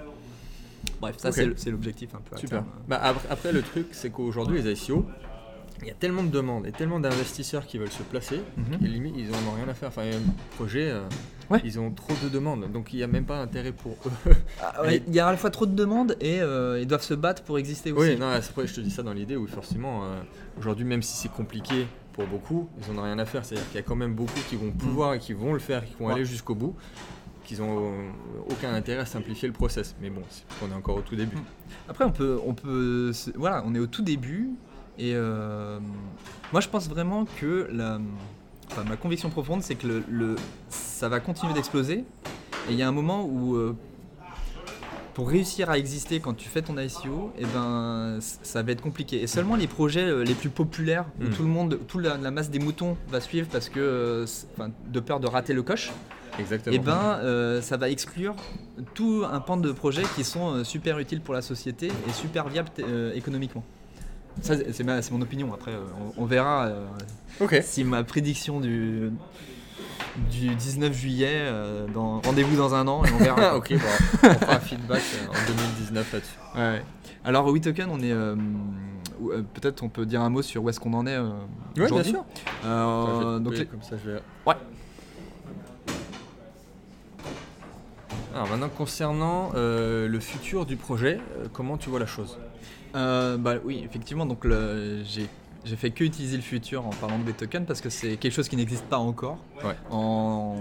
Bref, 1.01 1.17
ça 1.19 1.33
c'est 1.33 1.71
l'objectif 1.71 2.15
un 2.15 2.19
peu. 2.19 2.37
à 2.37 2.39
Super. 2.39 2.59
terme. 2.63 2.67
Bah, 2.89 3.01
après, 3.03 3.29
après, 3.31 3.53
le 3.53 3.63
truc, 3.63 3.89
c'est 3.93 4.11
qu'aujourd'hui, 4.11 4.63
les 4.63 4.73
ICO, 4.73 5.05
il 5.83 5.87
y 5.89 5.91
a 5.91 5.95
tellement 5.95 6.23
de 6.25 6.29
demandes 6.31 6.67
et 6.67 6.73
tellement 6.73 6.99
d'investisseurs 7.01 7.67
qui 7.67 7.79
veulent 7.79 7.91
se 7.91 8.03
placer, 8.03 8.41
Mhm. 8.57 8.85
et 8.85 8.89
limite, 8.89 9.15
ils 9.17 9.31
en 9.31 9.49
ont 9.51 9.55
rien 9.57 9.69
à 9.69 9.75
faire. 9.75 9.89
Enfin, 9.89 10.03
il 10.05 10.11
y 10.13 10.15
a 10.15 10.19
un 10.19 10.23
projet, 10.57 10.91
euh, 10.91 11.01
Ouais. 11.51 11.61
ils 11.65 11.79
ont 11.81 11.91
trop 11.91 12.13
de 12.23 12.29
demandes, 12.29 12.71
donc 12.73 12.93
il 12.93 12.97
n'y 12.97 13.03
a 13.03 13.07
même 13.07 13.25
pas 13.25 13.39
intérêt 13.41 13.73
pour 13.73 13.93
eux. 14.07 14.33
Ah, 14.63 14.83
ouais, 14.83 15.03
Il 15.09 15.15
y 15.15 15.21
a 15.21 15.27
à 15.29 15.31
la 15.31 15.37
fois 15.39 15.51
trop 15.51 15.65
de 15.67 15.75
demandes 15.75 16.17
et 16.21 16.41
euh, 16.43 16.79
ils 16.81 16.87
doivent 16.87 17.03
se 17.03 17.15
battre 17.15 17.43
pour 17.43 17.59
exister 17.59 17.91
aussi. 17.93 18.11
oui, 18.11 18.17
non, 18.19 18.29
après, 18.29 18.67
je 18.67 18.75
te 18.75 18.81
dis 18.81 18.91
ça 18.91 19.03
dans 19.03 19.13
l'idée 19.15 19.37
où 19.37 19.47
forcément, 19.47 20.05
euh, 20.05 20.21
aujourd'hui, 20.59 20.85
même 20.85 21.03
si 21.03 21.17
c'est 21.17 21.31
compliqué 21.33 21.87
pour 22.13 22.27
beaucoup, 22.27 22.69
ils 22.87 22.93
n'en 22.93 23.01
ont 23.01 23.05
rien 23.05 23.19
à 23.19 23.25
faire. 23.25 23.45
C'est-à-dire 23.45 23.67
qu'il 23.69 23.77
y 23.77 23.79
a 23.79 23.83
quand 23.83 23.97
même 23.97 24.15
beaucoup 24.15 24.39
qui 24.49 24.57
vont 24.57 24.73
pouvoir 24.73 25.15
et 25.15 25.19
qui 25.19 25.33
vont 25.33 25.53
le 25.55 25.59
faire, 25.59 25.85
qui 25.87 25.95
vont 25.99 26.07
Ouais. 26.09 26.15
aller 26.15 26.25
jusqu'au 26.27 26.55
bout, 26.55 26.75
qu'ils 27.45 27.61
n'ont 27.61 27.93
aucun 28.51 28.75
intérêt 28.75 29.01
à 29.03 29.07
simplifier 29.07 29.49
le 29.49 29.55
process. 29.55 29.95
Mais 30.03 30.11
bon, 30.11 30.23
c'est- 30.29 30.45
on 30.63 30.71
est 30.71 30.75
encore 30.77 30.97
au 30.97 31.01
tout 31.03 31.17
début. 31.17 31.39
Après, 31.89 32.05
on 32.05 32.11
peut, 32.13 32.39
on 32.45 32.53
peut, 32.55 33.11
voilà, 33.37 33.63
on 33.65 33.75
est 33.75 33.79
au 33.79 33.87
tout 33.87 34.03
début 34.03 34.51
et 34.99 35.13
euh, 35.15 35.79
moi, 36.53 36.61
je 36.61 36.69
pense 36.69 36.89
vraiment 36.91 37.25
que 37.41 37.69
la, 37.73 38.01
enfin, 38.71 38.85
ma 38.85 38.97
conviction 38.97 39.31
profonde, 39.31 39.63
c'est 39.63 39.75
que 39.75 39.87
le, 39.87 40.03
le- 40.09 40.37
ça 40.69 41.09
va 41.09 41.21
continuer 41.21 41.53
d'exploser. 41.55 42.05
Et 42.69 42.73
il 42.73 42.77
y 42.77 42.83
a 42.83 42.89
un 42.89 42.93
moment 42.93 43.25
où, 43.25 43.57
euh, 43.57 43.75
pour 45.15 45.29
réussir 45.31 45.69
à 45.71 45.79
exister 45.79 46.21
quand 46.21 46.35
tu 46.35 46.49
fais 46.49 46.63
ton 46.63 46.79
ICO, 46.79 47.33
et 47.39 47.45
ben, 47.53 48.19
ça 48.21 48.63
va 48.63 48.73
être 48.73 48.83
compliqué. 48.83 49.21
Et 49.23 49.27
seulement 49.27 49.57
les 49.57 49.67
projets 49.67 50.05
euh, 50.07 50.23
les 50.23 50.35
plus 50.35 50.51
populaires 50.51 51.07
où 51.21 51.25
Mm. 51.25 51.31
tout 51.31 51.43
le 51.43 51.49
monde, 51.49 51.79
toute 51.89 52.03
la, 52.03 52.17
la 52.17 52.31
masse 52.31 52.51
des 52.51 52.59
moutons 52.61 52.97
va 53.09 53.21
suivre 53.21 53.49
parce 53.51 53.69
que, 53.69 53.81
euh, 53.81 54.27
de 54.87 55.01
peur 55.01 55.19
de 55.21 55.27
rater 55.27 55.55
le 55.55 55.63
coche. 55.63 55.91
Exactement. 56.39 56.77
Et 56.77 56.79
ben, 56.79 57.19
euh, 57.23 57.61
ça 57.63 57.77
va 57.77 57.89
exclure 57.89 58.37
tout 58.95 59.25
un 59.29 59.41
pan 59.41 59.57
de 59.57 59.73
projets 59.73 60.05
qui 60.15 60.23
sont 60.23 60.63
super 60.63 61.01
utiles 61.01 61.21
pour 61.21 61.35
la 61.35 61.43
société 61.43 61.89
et 61.89 62.13
super 62.13 62.49
viables 62.49 62.71
économiquement. 63.15 63.65
Ça, 64.43 64.55
c'est 64.73 65.11
mon 65.13 65.21
opinion. 65.23 65.53
Après, 65.53 65.73
euh, 65.73 65.85
on, 66.17 66.23
on 66.23 66.27
verra 66.27 66.67
euh, 66.67 66.87
si 67.63 67.85
ma 67.85 68.03
prédiction 68.05 68.61
du, 68.61 69.11
du 70.31 70.55
19 70.55 70.93
juillet, 70.93 71.29
euh, 71.33 71.87
dans, 71.93 72.21
rendez-vous 72.21 72.57
dans 72.57 72.75
un 72.75 72.87
an, 72.89 73.05
et 73.05 73.09
on 73.13 73.19
verra. 73.19 73.57
Ok, 73.57 73.73
bon, 73.73 73.79
on 74.23 74.35
fera 74.35 74.55
un 74.57 74.61
feedback 74.61 75.03
en 75.29 75.47
2019 75.47 76.13
là-dessus. 76.13 76.39
Ouais. 76.57 76.83
Alors, 77.25 77.47
au 77.47 77.53
WeToken, 77.53 77.89
on 77.91 78.01
est. 78.01 78.13
euh, 78.13 78.35
Peut-être 79.53 79.83
on 79.83 79.89
peut 79.89 80.07
dire 80.07 80.21
un 80.23 80.31
mot 80.31 80.43
sur 80.43 80.63
où 80.63 80.69
est-ce 80.71 80.79
qu'on 80.79 80.95
en 80.95 81.05
est 81.05 81.17
euh, 81.17 81.29
bien 81.75 81.87
aujourd'hui. 81.87 82.13
sûr. 82.13 82.25
Euh, 82.65 83.05
Attends, 83.21 83.41
donc, 83.41 83.45
couper, 83.47 83.59
les- 83.59 83.67
comme 83.67 83.83
ça, 83.83 83.97
je 84.03 84.11
vais. 84.13 84.21
Ouais. 84.47 84.55
Alors 88.35 88.49
maintenant, 88.49 88.69
concernant 88.69 89.51
euh, 89.55 90.07
le 90.07 90.21
futur 90.21 90.67
du 90.67 90.77
projet, 90.77 91.19
euh, 91.39 91.47
comment 91.53 91.77
tu 91.77 91.89
vois 91.91 91.99
la 92.01 92.07
chose? 92.07 92.39
Euh, 92.95 93.37
bah 93.37 93.55
oui, 93.65 93.83
effectivement, 93.85 94.27
donc 94.27 94.47
j'ai 95.05 95.27
j'ai 95.65 95.77
fait 95.77 95.91
que 95.91 96.05
utiliser 96.05 96.37
le 96.37 96.43
futur 96.43 96.87
en 96.87 96.91
parlant 96.91 97.19
de 97.19 97.25
BitToken 97.25 97.67
parce 97.67 97.81
que 97.81 97.91
c'est 97.91 98.17
quelque 98.17 98.33
chose 98.33 98.49
qui 98.49 98.57
n'existe 98.57 98.85
pas 98.85 98.97
encore. 98.99 99.39
Ouais. 99.65 99.75
En- 99.91 100.57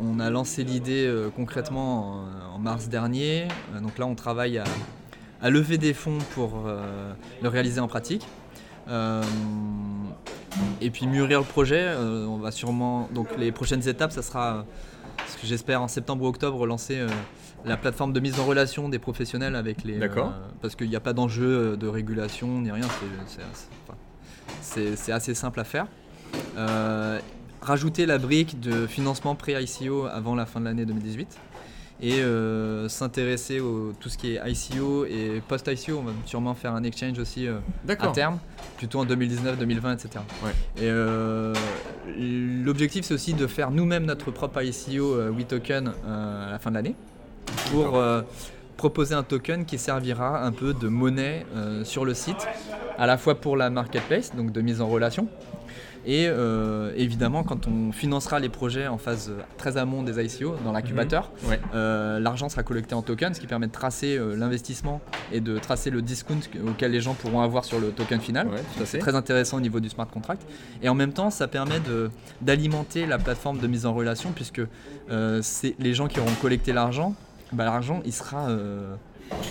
on 0.00 0.20
a 0.20 0.30
lancé 0.30 0.62
l'idée 0.62 1.06
euh, 1.06 1.28
concrètement 1.34 2.22
en, 2.52 2.54
en 2.54 2.58
mars 2.58 2.88
dernier. 2.88 3.48
Euh, 3.74 3.80
donc 3.80 3.98
là, 3.98 4.06
on 4.06 4.14
travaille 4.14 4.56
à, 4.58 4.64
à 5.42 5.50
lever 5.50 5.76
des 5.76 5.92
fonds 5.92 6.18
pour 6.34 6.62
euh, 6.66 7.12
le 7.42 7.48
réaliser 7.48 7.80
en 7.80 7.88
pratique. 7.88 8.26
Et 10.80 10.90
puis 10.90 11.06
mûrir 11.06 11.40
le 11.40 11.44
projet, 11.44 11.94
on 11.96 12.38
va 12.38 12.50
sûrement. 12.52 13.08
Donc 13.12 13.28
les 13.36 13.52
prochaines 13.52 13.86
étapes, 13.86 14.12
ça 14.12 14.22
sera, 14.22 14.64
ce 15.28 15.36
que 15.40 15.46
j'espère 15.46 15.82
en 15.82 15.88
septembre 15.88 16.24
ou 16.24 16.28
octobre, 16.28 16.66
lancer 16.66 16.98
euh, 16.98 17.08
la 17.64 17.76
plateforme 17.76 18.12
de 18.12 18.20
mise 18.20 18.38
en 18.40 18.44
relation 18.44 18.88
des 18.88 18.98
professionnels 18.98 19.54
avec 19.56 19.84
les. 19.84 19.98
D'accord. 19.98 20.28
euh, 20.28 20.48
parce 20.62 20.74
qu'il 20.76 20.88
n'y 20.88 20.96
a 20.96 21.00
pas 21.00 21.12
d'enjeu 21.12 21.44
euh, 21.46 21.76
de 21.76 21.86
régulation 21.86 22.60
ni 22.60 22.70
rien, 22.70 22.86
c'est- 24.60 25.12
assez- 25.12 25.34
simple 25.34 25.60
à 25.60 25.64
faire. 25.64 25.86
Rajouter 27.60 28.06
la 28.06 28.18
brique 28.18 28.60
de 28.60 28.86
financement 28.86 29.34
pré-ICO 29.34 30.06
avant 30.06 30.34
la 30.36 30.46
fin 30.46 30.60
de 30.60 30.64
l'année 30.66 30.86
2018 30.86 31.36
et 32.00 32.20
euh, 32.20 32.88
s'intéresser 32.88 33.58
au 33.58 33.92
tout 33.98 34.08
ce 34.08 34.16
qui 34.16 34.36
est 34.36 34.40
ICO 34.48 35.04
et 35.04 35.42
post-ICO. 35.48 35.98
On 35.98 36.02
va 36.02 36.12
sûrement 36.24 36.54
faire 36.54 36.72
un 36.74 36.84
exchange 36.84 37.18
aussi 37.18 37.48
euh, 37.48 37.58
à 38.10 38.12
terme, 38.12 38.38
plutôt 38.76 39.00
en 39.00 39.04
2019, 39.04 39.58
2020, 39.58 39.94
etc. 39.94 40.24
Ouais. 40.44 40.52
Et 40.76 40.82
euh, 40.88 41.52
l'objectif, 42.16 43.04
c'est 43.04 43.14
aussi 43.14 43.34
de 43.34 43.46
faire 43.46 43.70
nous-mêmes 43.70 44.04
notre 44.04 44.30
propre 44.30 44.62
ICO 44.62 45.14
euh, 45.14 45.30
WeToken 45.30 45.88
euh, 45.88 46.48
à 46.48 46.52
la 46.52 46.58
fin 46.58 46.70
de 46.70 46.76
l'année 46.76 46.94
pour, 47.70 47.96
euh, 47.96 48.22
proposer 48.78 49.14
un 49.14 49.24
token 49.24 49.66
qui 49.66 49.76
servira 49.76 50.44
un 50.44 50.52
peu 50.52 50.72
de 50.72 50.88
monnaie 50.88 51.44
euh, 51.54 51.84
sur 51.84 52.04
le 52.04 52.14
site, 52.14 52.46
à 52.96 53.06
la 53.06 53.18
fois 53.18 53.34
pour 53.34 53.56
la 53.56 53.70
marketplace, 53.70 54.34
donc 54.34 54.52
de 54.52 54.60
mise 54.60 54.80
en 54.80 54.86
relation, 54.88 55.26
et 56.10 56.26
euh, 56.26 56.90
évidemment, 56.96 57.44
quand 57.44 57.68
on 57.68 57.92
financera 57.92 58.40
les 58.40 58.48
projets 58.48 58.86
en 58.86 58.96
phase 58.96 59.30
très 59.58 59.76
amont 59.76 60.02
des 60.02 60.18
ICO, 60.24 60.56
dans 60.64 60.72
l'incubateur, 60.72 61.30
Mhm. 61.44 61.50
Ouais. 61.50 61.60
euh, 61.74 62.18
l'argent 62.18 62.48
sera 62.48 62.62
collecté 62.62 62.94
en 62.94 63.02
token, 63.02 63.34
ce 63.34 63.40
qui 63.40 63.46
permet 63.46 63.66
de 63.66 63.72
tracer 63.72 64.16
euh, 64.16 64.34
l'investissement 64.34 65.02
et 65.32 65.40
de 65.40 65.58
tracer 65.58 65.90
le 65.90 66.00
discount 66.00 66.40
auquel 66.66 66.92
les 66.92 67.02
gens 67.02 67.12
pourront 67.12 67.42
avoir 67.42 67.66
sur 67.66 67.78
le 67.78 67.90
token 67.90 68.20
final. 68.20 68.48
Ouais, 68.48 68.62
C'est 68.86 68.98
très 68.98 69.14
intéressant 69.14 69.58
au 69.58 69.60
niveau 69.60 69.80
du 69.80 69.90
smart 69.90 70.08
contract. 70.08 70.42
Et 70.82 70.88
en 70.88 70.94
même 70.94 71.12
temps, 71.12 71.30
ça 71.30 71.46
permet 71.46 71.78
d'alimenter 72.40 73.04
la 73.04 73.18
plateforme 73.18 73.58
de 73.58 73.66
mise 73.66 73.84
en 73.84 73.92
relation, 73.92 74.32
puisque 74.32 74.62
euh, 75.10 75.40
c'est 75.42 75.74
les 75.78 75.92
gens 75.92 76.08
qui 76.08 76.20
auront 76.20 76.34
collecté 76.40 76.72
l'argent, 76.72 77.14
bah, 77.52 77.64
l'argent, 77.64 78.00
il 78.06 78.12
sera, 78.14 78.48
euh, 78.48 78.94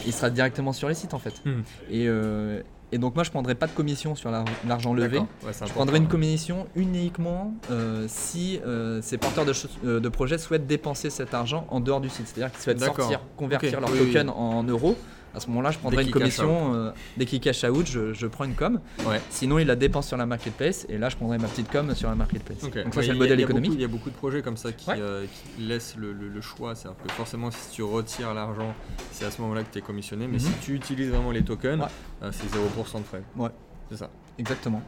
il 0.08 0.13
sera 0.13 0.30
directement 0.32 0.74
sur 0.74 0.88
les 0.89 0.96
sites 0.96 1.13
en 1.13 1.20
fait. 1.20 1.34
Hmm. 1.46 1.62
Et, 1.91 2.08
euh, 2.08 2.62
et 2.91 2.97
donc 2.97 3.15
moi, 3.15 3.23
je 3.23 3.32
prendrai 3.32 3.54
pas 3.56 3.67
de 3.67 3.71
commission 3.73 4.15
sur 4.15 4.32
la- 4.32 4.45
l'argent 4.67 4.93
levé. 4.93 5.19
Ouais, 5.19 5.26
Je 5.65 5.71
prendrai 5.73 5.97
une 5.97 6.08
commission 6.08 6.67
uniquement 6.76 7.54
euh, 7.69 8.06
si 8.08 8.60
euh, 8.65 9.02
ces 9.02 9.17
porteurs 9.17 9.45
de, 9.45 9.54
euh, 9.86 10.00
de 10.00 10.10
projets 10.10 10.38
souhaitent 10.38 10.67
dépenser 10.67 11.10
cet 11.10 11.34
argent 11.34 11.67
en 11.69 11.80
dehors 11.82 12.00
du 12.00 12.10
site. 12.10 12.28
C'est-à-dire 12.34 12.52
qu'ils 12.54 12.62
souhaitent 12.62 12.80
sortir, 12.80 13.19
convertir 13.36 13.82
leur 13.82 13.91
Oui, 13.91 14.00
token 14.00 14.30
en 14.30 14.63
euros. 14.63 14.97
À 15.35 15.39
ce 15.39 15.47
moment-là, 15.49 15.71
je 15.71 15.77
prendrai 15.77 16.03
une 16.03 16.09
commission. 16.11 16.73
euh, 16.73 16.91
dès 17.15 17.25
qu'ils 17.25 17.39
cash 17.39 17.63
out, 17.63 17.85
je, 17.85 18.13
je 18.13 18.25
prends 18.27 18.45
une 18.45 18.55
com. 18.55 18.79
Ouais. 19.05 19.21
Sinon, 19.29 19.59
ils 19.59 19.67
la 19.67 19.75
dépensent 19.75 20.07
sur 20.07 20.17
la 20.17 20.25
marketplace. 20.25 20.85
Et 20.89 20.97
là, 20.97 21.09
je 21.09 21.15
prendrai 21.15 21.37
ma 21.37 21.47
petite 21.47 21.69
com 21.71 21.93
sur 21.93 22.09
la 22.09 22.15
marketplace. 22.15 22.59
Donc 22.59 22.73
ça, 22.73 22.81
c'est 22.93 22.99
il 23.01 23.07
y 23.07 23.09
a- 23.09 23.13
le 23.13 23.19
modèle 23.19 23.39
il 23.39 23.43
économique. 23.43 23.69
beaucoup- 23.71 23.77
Il 23.79 23.81
y 23.81 23.85
a 23.85 23.87
beaucoup 23.87 24.09
de 24.09 24.15
projets 24.15 24.41
comme 24.41 24.57
ça 24.57 24.71
qui, 24.71 24.89
Ouais. 24.89 24.95
euh, 24.99 25.25
qui 25.55 25.61
laissent 25.63 25.95
le, 25.97 26.11
le- 26.13 26.29
le 26.29 26.41
choix. 26.41 26.73
C'est-à-dire 26.75 27.01
que 27.05 27.11
forcément, 27.13 27.51
si 27.51 27.71
tu 27.71 27.83
retires 27.83 28.33
l'argent, 28.33 28.73
c'est 29.11 29.25
à 29.25 29.31
ce 29.31 29.41
moment-là 29.41 29.63
que 29.63 29.71
tu 29.71 29.77
es 29.79 29.81
commissionné. 29.81 30.25
Mais 30.27 30.33
Mhm. 30.37 30.39
si 30.39 30.51
tu 30.61 30.73
utilises 30.73 31.09
vraiment 31.09 31.31
les 31.31 31.43
tokens, 31.43 31.81
Ouais. 31.81 31.87
euh, 32.23 32.31
c'est 32.31 32.47
0% 32.51 32.99
de 32.99 33.05
frais. 33.05 33.21
Ouais. 33.35 33.49
C'est 33.91 33.97
ça. 33.97 34.09
Exactement. 34.39 34.81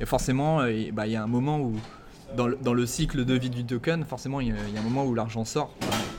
Et 0.00 0.06
forcément, 0.06 0.64
il 0.64 0.92
bah, 0.92 1.06
il 1.06 1.12
y 1.12 1.16
a 1.16 1.22
un 1.22 1.26
moment 1.26 1.58
où, 1.58 1.74
dans 2.36 2.46
le, 2.48 2.56
dans 2.60 2.74
le 2.74 2.86
cycle 2.86 3.24
de 3.24 3.34
vie 3.34 3.50
du 3.50 3.64
token, 3.64 4.04
forcément, 4.04 4.40
il 4.40 4.48
y, 4.48 4.50
a- 4.50 4.80
un 4.80 4.82
moment 4.82 5.04
où 5.04 5.14
l'argent 5.14 5.44
sort. 5.44 5.74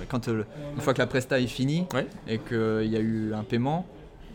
Quand, 0.10 0.28
euh, 0.30 0.44
une 0.76 0.82
fois 0.82 0.94
que 0.94 1.00
la 1.00 1.08
presta 1.08 1.40
est 1.40 1.48
finie 1.48 1.86
Ouais. 1.94 2.08
et 2.28 2.38
qu'il 2.40 2.88
y 2.92 2.96
a 2.96 3.00
eu 3.00 3.34
un 3.34 3.44
paiement, 3.44 3.86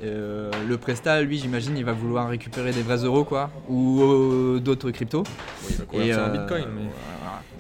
euh, 0.05 0.51
le 0.69 0.77
presta, 0.79 1.23
lui, 1.23 1.39
j'imagine, 1.39 1.77
il 1.77 1.85
va 1.85 1.93
vouloir 1.93 2.29
récupérer 2.29 2.73
des 2.73 2.83
vrais 2.83 2.99
euros, 3.05 3.25
quoi, 3.25 3.51
ou 3.69 4.03
euh, 4.03 4.61
d'autres 4.61 4.91
cryptos. 4.91 5.23
Oui, 5.23 5.69
il 5.71 5.77
va 5.77 5.85
convertir 5.87 6.19
en 6.19 6.21
euh, 6.23 6.39
bitcoin. 6.39 6.65
Mais... 6.75 6.91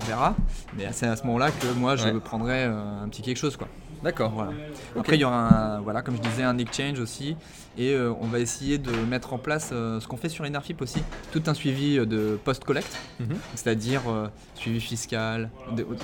on 0.01 0.05
verra. 0.07 0.35
Mais 0.77 0.89
c'est 0.93 1.07
à 1.07 1.17
ce 1.17 1.25
moment-là 1.27 1.51
que 1.51 1.67
moi, 1.79 1.97
je 1.97 2.05
Ouais. 2.09 2.21
prendrai 2.21 2.65
euh, 2.65 3.03
un 3.05 3.09
petit 3.09 3.23
quelque 3.23 3.37
chose, 3.39 3.57
quoi. 3.57 3.69
D'accord. 4.03 4.31
Voilà. 4.33 4.53
Après, 4.99 5.17
il 5.17 5.21
y 5.21 5.25
aura, 5.25 5.77
un, 5.77 5.81
voilà, 5.81 6.03
comme 6.03 6.17
je 6.17 6.23
disais, 6.23 6.43
un 6.43 6.59
exchange 6.59 6.99
aussi. 6.99 7.37
Et 7.79 7.95
euh, 7.95 8.13
on 8.21 8.27
va 8.27 8.39
essayer 8.41 8.77
de 8.79 8.91
mettre 9.09 9.33
en 9.33 9.39
place 9.39 9.71
euh, 9.73 9.99
ce 10.01 10.07
qu'on 10.09 10.17
fait 10.17 10.29
sur 10.29 10.45
Enerfip 10.45 10.83
aussi, 10.83 11.03
tout 11.33 11.43
un 11.47 11.55
suivi 11.55 11.99
euh, 11.99 12.05
de 12.05 12.39
post-collect, 12.45 12.95
Mhm. 13.21 13.37
c'est-à-dire 13.55 14.03
euh, 14.11 14.27
suivi 14.55 14.81
fiscal, 14.81 15.49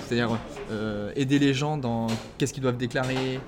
c'est-à-dire 0.06 0.38
aider 1.16 1.38
les 1.38 1.52
gens 1.54 1.76
dans 1.76 2.06
qu'est-ce 2.38 2.52
qu'ils 2.54 2.62
doivent 2.62 2.76
déclarer. 2.78 3.40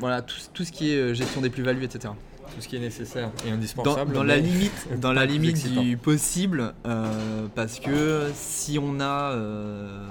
Voilà, 0.00 0.22
tout, 0.22 0.36
tout 0.52 0.64
ce 0.64 0.72
qui 0.72 0.92
est 0.92 1.14
gestion 1.14 1.40
des 1.40 1.50
plus-values, 1.50 1.84
etc. 1.84 2.12
Tout 2.54 2.60
ce 2.60 2.68
qui 2.68 2.76
est 2.76 2.80
nécessaire 2.80 3.30
et 3.46 3.50
indispensable. 3.50 4.12
dans 4.12 4.22
la 4.22 4.36
limite, 4.36 4.72
dans 5.00 5.12
la 5.12 5.24
limite 5.26 5.66
du 5.72 5.96
possible, 5.96 6.74
euh, 6.86 7.46
parce 7.54 7.80
que 7.80 8.30
si 8.34 8.78
on 8.78 9.00
a 9.00 9.32
euh, 9.32 10.06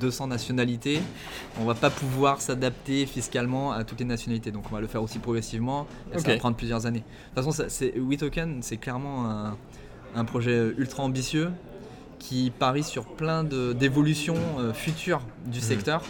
200 0.00 0.28
nationalités, 0.28 1.00
on 1.60 1.64
va 1.64 1.74
pas 1.74 1.90
pouvoir 1.90 2.40
s'adapter 2.40 3.04
fiscalement 3.06 3.72
à 3.72 3.84
toutes 3.84 4.00
les 4.00 4.06
nationalités. 4.06 4.50
Donc 4.50 4.64
on 4.70 4.74
va 4.74 4.80
le 4.80 4.86
faire 4.86 5.02
aussi 5.02 5.18
progressivement. 5.18 5.86
Et 6.10 6.14
Ça 6.14 6.20
Ok. 6.20 6.26
va 6.28 6.36
prendre 6.38 6.56
plusieurs 6.56 6.86
années. 6.86 7.00
De 7.34 7.40
toute 7.42 7.52
façon, 7.52 7.68
ça- 7.68 7.84
WeToken, 7.96 8.58
c'est 8.62 8.78
clairement 8.78 9.30
un, 9.30 9.56
un 10.14 10.24
projet 10.24 10.72
ultra 10.78 11.02
ambitieux 11.02 11.50
qui 12.18 12.52
parie 12.58 12.84
sur 12.84 13.04
plein 13.04 13.44
d'évolutions 13.44 14.36
euh, 14.58 14.72
futures 14.72 15.22
du 15.46 15.58
Mhm. 15.58 15.64
secteur. 15.64 16.02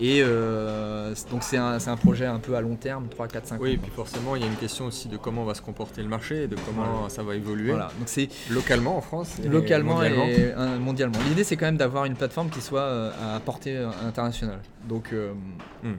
Et 0.00 0.20
euh, 0.22 1.14
donc 1.30 1.42
c'est 1.42 1.58
un, 1.58 1.78
un 1.86 1.96
projet 1.96 2.26
un 2.26 2.38
peu 2.38 2.54
à 2.56 2.60
long 2.60 2.76
terme, 2.76 3.08
3, 3.08 3.28
4, 3.28 3.46
5 3.46 3.54
ans. 3.56 3.58
Oui, 3.60 3.72
et 3.72 3.76
puis 3.76 3.90
forcément, 3.90 4.34
il 4.36 4.42
y 4.42 4.44
a 4.44 4.48
une 4.48 4.56
question 4.56 4.86
aussi 4.86 5.08
de 5.08 5.16
comment 5.16 5.44
va 5.44 5.54
se 5.54 5.62
comporter 5.62 6.02
le 6.02 6.08
marché 6.08 6.44
et 6.44 6.46
de 6.48 6.56
comment 6.66 7.08
ça 7.08 7.22
va 7.22 7.34
évoluer 7.36 7.70
Voilà, 7.70 7.90
donc 7.98 8.08
c'est 8.08 8.28
localement 8.50 8.96
en 8.96 9.00
France. 9.00 9.38
et 9.44 9.48
localement 9.48 9.96
mondialement. 9.96 10.26
et 10.26 10.78
mondialement. 10.78 11.18
L'idée 11.28 11.44
c'est 11.44 11.56
quand 11.56 11.66
même 11.66 11.76
d'avoir 11.76 12.06
une 12.06 12.14
plateforme 12.16 12.48
qui 12.50 12.60
soit 12.60 12.80
euh, 12.80 13.36
à 13.36 13.40
portée 13.40 13.76
euh, 13.76 13.88
internationale. 14.06 14.60
Donc, 14.88 15.10
euh, 15.12 15.32
Hmm. 15.82 15.94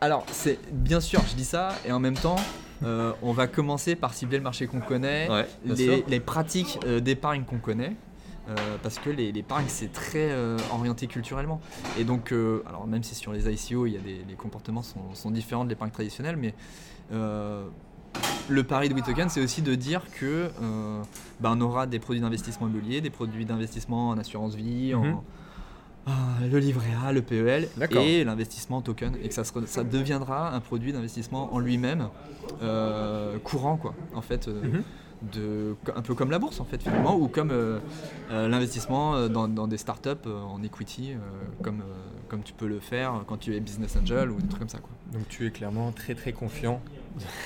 alors 0.00 0.24
c'est 0.30 0.58
bien 0.72 1.00
sûr, 1.00 1.20
je 1.28 1.34
dis 1.34 1.44
ça, 1.44 1.70
et 1.86 1.92
en 1.92 1.98
même 2.00 2.14
temps, 2.16 2.36
euh, 2.84 3.12
on 3.22 3.32
va 3.32 3.46
commencer 3.46 3.96
par 3.96 4.14
cibler 4.14 4.38
le 4.38 4.44
marché 4.44 4.66
qu'on 4.66 4.80
connaît, 4.80 5.28
Ouais, 5.30 5.46
les, 5.64 6.04
les 6.08 6.20
pratiques 6.20 6.78
d'épargne 7.02 7.44
qu'on 7.44 7.58
connaît. 7.58 7.94
Euh, 8.48 8.54
parce 8.82 8.98
que 8.98 9.10
les- 9.10 9.30
l'épargne 9.32 9.66
c'est 9.68 9.92
très 9.92 10.30
euh, 10.30 10.56
orienté 10.72 11.06
culturellement 11.06 11.60
et 11.98 12.04
donc 12.04 12.32
euh, 12.32 12.62
alors 12.66 12.86
même 12.86 13.02
si 13.02 13.14
sur 13.14 13.32
les 13.32 13.48
ICO 13.52 13.86
il 13.86 13.92
y 13.92 13.96
a 13.96 14.00
des, 14.00 14.24
les 14.28 14.34
comportements 14.34 14.82
sont, 14.82 15.14
sont 15.14 15.30
différents 15.30 15.64
de 15.64 15.70
l'épargne 15.70 15.90
traditionnelle 15.90 16.36
mais 16.36 16.54
euh, 17.12 17.66
le 18.48 18.64
pari 18.64 18.88
de 18.88 18.94
WeToken, 18.94 19.28
c'est 19.28 19.42
aussi 19.42 19.60
de 19.60 19.74
dire 19.74 20.02
que 20.18 20.48
bah, 21.40 21.50
on 21.54 21.60
aura 21.60 21.86
des 21.86 21.98
produits 21.98 22.22
d'investissement 22.22 22.66
immobilier, 22.66 23.02
des 23.02 23.10
produits 23.10 23.44
d'investissement 23.44 24.08
en 24.08 24.18
assurance 24.18 24.54
vie, 24.54 24.94
Mhm. 24.94 25.04
en 25.04 25.24
ah, 26.06 26.12
le 26.50 26.58
livret 26.58 26.88
A, 27.04 27.12
le 27.12 27.20
PEL 27.20 27.68
et 28.00 28.24
l'investissement 28.24 28.78
en 28.78 28.82
token, 28.82 29.14
et 29.22 29.28
que 29.28 29.34
ça, 29.34 29.44
ça 29.44 29.84
deviendra 29.84 30.54
un 30.54 30.60
produit 30.60 30.92
d'investissement 30.94 31.52
en 31.54 31.58
lui-même 31.58 32.08
courant, 33.44 33.76
quoi. 33.76 33.94
En 34.14 34.22
fait, 34.22 34.48
Mhm. 34.48 34.82
De, 35.22 35.74
un 35.96 36.02
peu 36.02 36.14
comme 36.14 36.30
la 36.30 36.38
bourse, 36.38 36.60
en 36.60 36.64
fait, 36.64 36.82
finalement, 36.82 37.16
ou 37.16 37.28
comme 37.28 37.50
euh, 37.50 37.78
euh, 38.30 38.48
l'investissement 38.48 39.14
euh, 39.14 39.28
dans, 39.28 39.48
dans 39.48 39.66
des 39.66 39.78
startups 39.78 40.26
en 40.28 40.62
equity, 40.62 41.14
comme, 41.62 41.82
comme 42.28 42.42
tu 42.42 42.52
peux 42.52 42.66
le 42.68 42.80
faire 42.80 43.24
quand 43.26 43.36
tu 43.38 43.54
es 43.56 43.60
business 43.60 43.96
angel 43.96 44.30
ou 44.30 44.40
des 44.40 44.46
trucs 44.48 44.60
comme 44.60 44.68
ça, 44.68 44.78
quoi. 44.78 44.90
Donc 45.12 45.26
tu 45.28 45.46
es 45.46 45.50
clairement 45.50 45.90
très 45.92 46.14
très 46.14 46.32
confiant. 46.32 46.80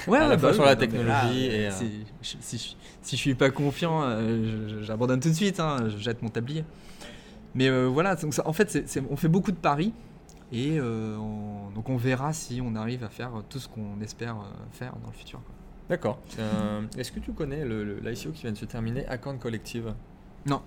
Ouais, 0.07 0.19
À 0.19 0.29
la 0.29 0.37
fois 0.39 0.51
bah 0.51 0.55
sur 0.55 0.65
la 0.65 0.77
technologie 0.77 1.47
et, 1.47 1.71
Si, 1.71 2.05
si, 2.21 2.37
si 2.41 2.59
je- 2.59 2.75
si 3.03 3.17
je 3.17 3.21
suis 3.21 3.35
pas 3.35 3.51
confiant, 3.51 4.03
j'abandonne 4.83 5.21
tout 5.21 5.29
de 5.31 5.35
suite, 5.35 5.61
hein, 5.61 5.89
je 5.89 5.97
jette 5.99 6.23
mon 6.23 6.29
tablier. 6.29 6.65
Mais 7.55 7.69
euh, 7.69 7.87
voilà, 7.87 8.17
donc 8.17 8.35
ça- 8.35 8.47
en 8.47 8.53
fait, 8.53 8.79
on 9.11 9.17
fait 9.17 9.29
beaucoup 9.29 9.53
de 9.53 9.57
paris 9.57 9.93
et 10.53 10.79
euh, 10.79 11.17
on- 11.17 11.71
donc 11.75 11.89
on 11.89 11.97
verra 11.97 12.33
si 12.33 12.61
on 12.65 12.75
arrive 12.77 13.05
à 13.05 13.09
faire 13.09 13.31
tout 13.49 13.59
ce 13.59 13.69
qu'on 13.69 14.01
espère 14.03 14.37
faire 14.73 14.93
dans 15.03 15.09
le 15.11 15.15
futur. 15.17 15.41
quoi. 15.41 15.55
D'accord. 15.93 16.19
Euh, 16.39 16.81
Est-ce 16.97 17.13
que 17.13 17.21
tu 17.21 17.33
connais 17.35 17.67
l'ICO 17.67 18.31
qui 18.31 18.43
vient 18.45 18.53
de 18.53 18.57
se 18.57 18.65
terminer, 18.65 19.07
Account 19.09 19.37
Collective? 19.37 19.93
Non. 20.47 20.63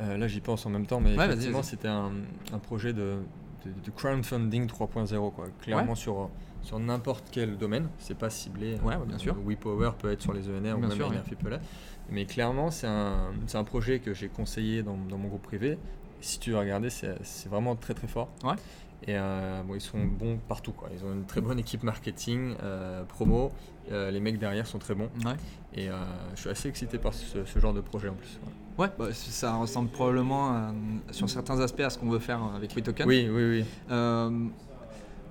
Euh, 0.00 0.16
là, 0.16 0.26
j'y 0.28 0.40
pense 0.40 0.64
en 0.64 0.70
même 0.70 0.86
temps, 0.86 0.98
mais 0.98 1.14
Ouais, 1.14 1.26
effectivement, 1.26 1.62
c'était 1.62 1.88
un, 1.88 2.10
un 2.54 2.58
projet 2.58 2.94
de, 2.94 3.18
de, 3.66 3.70
de 3.84 3.90
crowdfunding 3.94 4.66
3.0, 4.66 5.32
quoi. 5.34 5.44
Clairement 5.60 5.94
sur, 5.94 6.30
sur 6.62 6.78
n'importe 6.78 7.24
quel 7.30 7.58
domaine. 7.58 7.88
C'est 7.98 8.16
pas 8.16 8.30
ciblé. 8.30 8.78
Ouais, 8.82 8.96
ouais, 8.96 9.06
bien 9.06 9.18
sûr. 9.18 9.36
WePower 9.46 9.90
peut 9.98 10.10
être 10.10 10.22
sur 10.22 10.32
les 10.32 10.48
ENR 10.48 10.54
ou 10.76 10.78
Bien 10.80 10.88
même 10.88 10.90
sûr, 10.92 11.10
peut 11.38 11.50
l'être. 11.50 11.62
Mais 12.10 12.24
clairement, 12.24 12.70
c'est 12.70 12.86
un, 12.86 13.32
c'est 13.46 13.58
un 13.58 13.64
projet 13.64 13.98
que 13.98 14.14
j'ai 14.14 14.28
conseillé 14.28 14.82
dans, 14.82 14.96
dans 14.96 15.18
mon 15.18 15.28
groupe 15.28 15.42
privé. 15.42 15.76
Si 16.22 16.38
tu 16.38 16.52
veux 16.52 16.58
regarder, 16.58 16.88
c'est 16.88 17.14
c'est 17.22 17.50
vraiment 17.50 17.76
très 17.76 17.92
très 17.92 18.06
fort. 18.06 18.30
Ouais. 18.42 18.54
Et 19.02 19.16
euh, 19.16 19.62
bon, 19.62 19.74
ils 19.74 19.80
sont 19.80 19.98
bons 20.04 20.38
partout. 20.48 20.72
Quoi. 20.72 20.88
Ils 20.92 21.04
ont 21.04 21.12
une 21.12 21.26
très 21.26 21.40
bonne 21.40 21.58
équipe 21.58 21.82
marketing, 21.82 22.54
euh, 22.62 23.04
promo. 23.04 23.52
Euh, 23.92 24.10
les 24.10 24.20
mecs 24.20 24.38
derrière 24.38 24.66
sont 24.66 24.78
très 24.78 24.94
bons. 24.94 25.10
Ouais, 25.24 25.36
Et 25.74 25.88
je 26.34 26.40
suis 26.40 26.50
assez 26.50 26.68
excité 26.68 26.98
par 26.98 27.14
ce, 27.14 27.44
ce 27.44 27.58
genre 27.58 27.74
de 27.74 27.80
projet 27.80 28.08
en 28.08 28.14
plus. 28.14 28.38
ouais 28.78 28.88
bah, 28.98 29.08
ça 29.12 29.54
ressemble 29.56 29.90
probablement 29.90 30.72
sur 31.10 31.30
certains 31.30 31.60
aspects 31.60 31.80
à 31.80 31.90
ce 31.90 31.98
qu'on 31.98 32.10
veut 32.10 32.18
faire 32.18 32.42
avec 32.54 32.74
WeToken. 32.74 33.06
Oui, 33.06 33.28
oui, 33.30 33.44
oui. 33.44 33.64
Euh, 33.90 34.30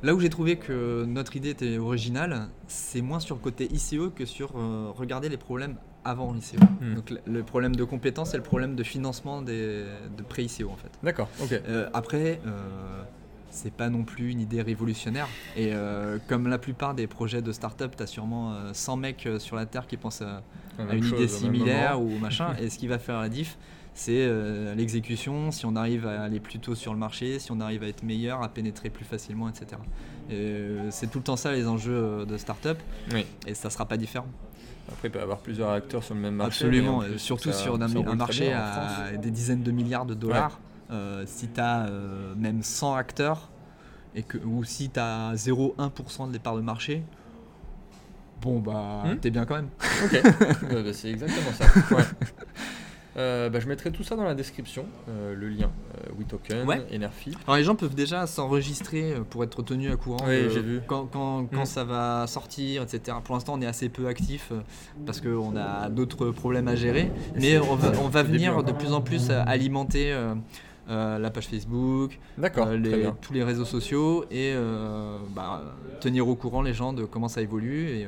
là 0.03 0.13
où 0.13 0.19
j'ai 0.19 0.29
trouvé 0.29 0.57
que 0.57 1.05
notre 1.05 1.35
idée 1.35 1.49
était 1.49 1.77
originale, 1.77 2.47
c'est 2.67 3.01
moins 3.01 3.19
sur 3.19 3.35
le 3.35 3.41
côté 3.41 3.67
ICO 3.71 4.09
que 4.09 4.25
sur 4.25 4.51
euh, 4.55 4.91
regarder 4.95 5.29
les 5.29 5.37
problèmes 5.37 5.75
avant 6.03 6.35
ICO. 6.35 6.63
Hmm. 6.81 6.95
Donc 6.95 7.13
le, 7.25 7.43
problème 7.43 7.75
de 7.75 7.83
compétence 7.83 8.33
et 8.33 8.37
le 8.37 8.43
problème 8.43 8.75
de 8.75 8.83
financement 8.83 9.41
des, 9.41 9.85
de 10.15 10.23
pré-ICO 10.23 10.69
en 10.69 10.75
fait. 10.75 10.91
D'accord, 11.03 11.29
ok. 11.41 11.51
Euh, 11.51 11.89
après, 11.93 12.39
c'est 13.55 13.73
pas 13.73 13.89
non 13.89 14.03
plus 14.03 14.31
une 14.31 14.41
idée 14.41 14.61
révolutionnaire. 14.61 15.27
Et 15.55 15.71
euh, 15.73 16.17
comme 16.27 16.47
la 16.47 16.57
plupart 16.57 16.93
des 16.93 17.07
projets 17.07 17.41
de 17.41 17.51
start-up, 17.51 17.93
tu 17.97 18.03
as 18.03 18.07
sûrement 18.07 18.53
euh, 18.53 18.73
100 18.73 18.97
mecs 18.97 19.25
euh, 19.25 19.39
sur 19.39 19.55
la 19.55 19.65
Terre 19.65 19.87
qui 19.87 19.97
pensent 19.97 20.21
à, 20.21 20.43
une 20.77 21.01
chose 21.01 21.19
idée 21.19 21.27
similaire 21.27 22.01
ou 22.01 22.17
machin. 22.19 22.53
et 22.61 22.69
ce 22.69 22.77
qui 22.77 22.87
va 22.87 22.99
faire 22.99 23.19
la 23.19 23.29
diff, 23.29 23.57
c'est 23.93 24.25
euh, 24.27 24.75
l'exécution, 24.75 25.51
si 25.51 25.65
on 25.65 25.75
arrive 25.77 26.05
à 26.05 26.23
aller 26.23 26.41
plus 26.41 26.59
tôt 26.59 26.75
sur 26.75 26.91
le 26.91 26.99
marché, 26.99 27.39
si 27.39 27.51
on 27.53 27.61
arrive 27.61 27.81
à 27.83 27.87
être 27.87 28.03
meilleur, 28.03 28.43
à 28.43 28.49
pénétrer 28.49 28.89
plus 28.89 29.05
facilement, 29.05 29.47
etc. 29.47 29.81
Et, 30.29 30.33
euh, 30.33 30.91
c'est 30.91 31.07
tout 31.09 31.19
le 31.19 31.23
temps 31.23 31.37
ça 31.37 31.53
les 31.53 31.65
enjeux 31.65 31.93
euh, 31.93 32.25
de 32.25 32.35
start-up, 32.35 32.77
Oui. 33.13 33.25
et 33.47 33.53
ça 33.53 33.69
sera 33.69 33.85
pas 33.85 33.95
différent. 33.95 34.27
Après, 34.89 35.07
il 35.07 35.11
peut 35.11 35.19
y 35.19 35.21
avoir 35.21 35.39
plusieurs 35.39 35.69
acteurs 35.69 36.03
sur 36.03 36.13
le 36.13 36.19
même 36.19 36.35
marché. 36.35 36.65
Absolument, 36.65 36.99
plus, 36.99 37.17
surtout 37.19 37.51
ça- 37.51 37.57
sur 37.57 37.81
un, 37.81 38.15
marché 38.15 38.51
à 38.51 39.15
des 39.17 39.31
dizaines 39.31 39.63
de 39.63 39.71
milliards 39.71 40.05
de 40.05 40.13
dollars. 40.13 40.59
euh, 40.59 40.74
si 41.25 41.47
tu 41.49 41.59
as 41.59 41.89
même 42.37 42.61
100 42.63 42.95
acteurs, 42.95 43.49
et 44.15 44.23
que, 44.23 44.37
ou 44.39 44.63
si 44.63 44.89
tu 44.89 44.99
as 44.99 45.33
0,1% 45.35 46.27
de 46.27 46.31
départ 46.33 46.55
de 46.55 46.61
marché, 46.61 47.03
bon 48.41 48.59
bah 48.59 49.03
Hmm. 49.05 49.17
t'es 49.17 49.29
bien 49.31 49.45
quand 49.45 49.55
même. 49.55 49.69
Ok, 50.05 50.13
Euh, 50.71 50.83
bah, 50.83 50.93
c'est 50.93 51.09
exactement 51.11 51.51
ça. 51.53 51.65
Ouais. 51.95 52.03
Euh, 53.17 53.49
bah, 53.49 53.61
je 53.61 53.67
mettrai 53.69 53.91
tout 53.93 54.03
ça 54.03 54.17
dans 54.17 54.25
la 54.25 54.35
description, 54.35 54.87
euh, 55.07 55.33
le 55.35 55.47
lien. 55.47 55.71
Euh, 55.95 56.11
WeToken, 56.19 56.67
Ouais. 56.67 56.85
Enerfi. 56.93 57.31
Alors 57.47 57.55
les 57.55 57.63
gens 57.63 57.73
peuvent 57.75 57.95
déjà 57.95 58.27
s'enregistrer 58.27 59.13
euh, 59.13 59.21
pour 59.21 59.41
être 59.45 59.63
tenus 59.63 59.89
à 59.89 59.95
courant 59.95 60.17
Oui, 60.27 60.43
de 60.43 60.49
j'ai 60.49 60.59
vu. 60.61 60.81
quand, 60.85 61.05
quand, 61.05 61.45
quand 61.45 61.61
Mm. 61.61 61.65
ça 61.65 61.85
va 61.85 62.27
sortir, 62.27 62.83
etc. 62.83 63.15
Pour 63.23 63.35
l'instant, 63.35 63.53
on 63.53 63.61
est 63.61 63.65
assez 63.67 63.87
peu 63.87 64.07
actif 64.07 64.49
euh, 64.51 64.59
parce 65.05 65.21
qu'on 65.21 65.55
a 65.55 65.87
d'autres 65.87 66.31
problèmes 66.31 66.67
à 66.67 66.75
gérer. 66.75 67.09
Mais 67.39 67.57
on 67.57 67.75
va, 67.77 67.93
on 68.03 68.09
venir 68.21 68.61
de 68.63 68.73
plus 68.73 68.91
en 68.91 68.99
plus 68.99 69.29
euh, 69.29 69.41
alimenter 69.47 70.11
euh, 70.89 71.17
la 71.17 71.31
page 71.31 71.47
Facebook, 71.47 72.19
euh, 72.39 72.77
les- 72.77 73.09
tous 73.21 73.33
les 73.33 73.43
réseaux 73.43 73.65
sociaux 73.65 74.25
et 74.29 74.53
euh, 74.53 75.17
bah, 75.35 75.63
tenir 75.99 76.27
au 76.27 76.35
courant 76.35 76.61
les 76.61 76.73
gens 76.73 76.93
de 76.93 77.05
comment 77.05 77.27
ça 77.27 77.41
évolue. 77.41 77.89
Et, 77.89 78.07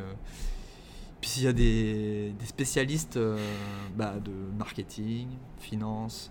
puis 1.19 1.29
s'il 1.31 1.43
y 1.43 1.47
a 1.47 1.53
des, 1.53 2.31
des 2.39 2.45
spécialistes 2.45 3.17
bah, 3.95 4.13
de 4.23 4.31
marketing, 4.59 5.27
finance, 5.59 6.29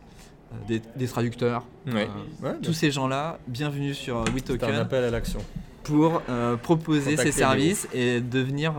des, 0.68 0.80
des 0.94 1.08
traducteurs, 1.08 1.64
Ouais. 1.86 2.08
Ouais, 2.42 2.54
tous 2.62 2.72
ces 2.72 2.92
gens-là, 2.92 3.40
bienvenue 3.48 3.94
sur 3.94 4.22
c'est 4.24 4.30
un 4.30 4.34
WeToken 4.34 4.74
appel 4.76 5.02
à 5.02 5.10
l'action. 5.10 5.40
pour 5.82 6.22
proposer 6.62 7.16
ces 7.16 7.32
services 7.32 7.88
et 7.92 8.20
devenir 8.20 8.74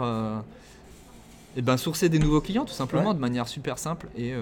ben, 1.62 1.76
sourcer 1.78 2.08
des 2.08 2.20
nouveaux 2.20 2.40
clients 2.42 2.66
tout 2.66 2.74
simplement 2.74 3.10
Ouais. 3.10 3.16
de 3.16 3.20
manière 3.20 3.48
super 3.48 3.78
simple 3.78 4.08
et, 4.16 4.34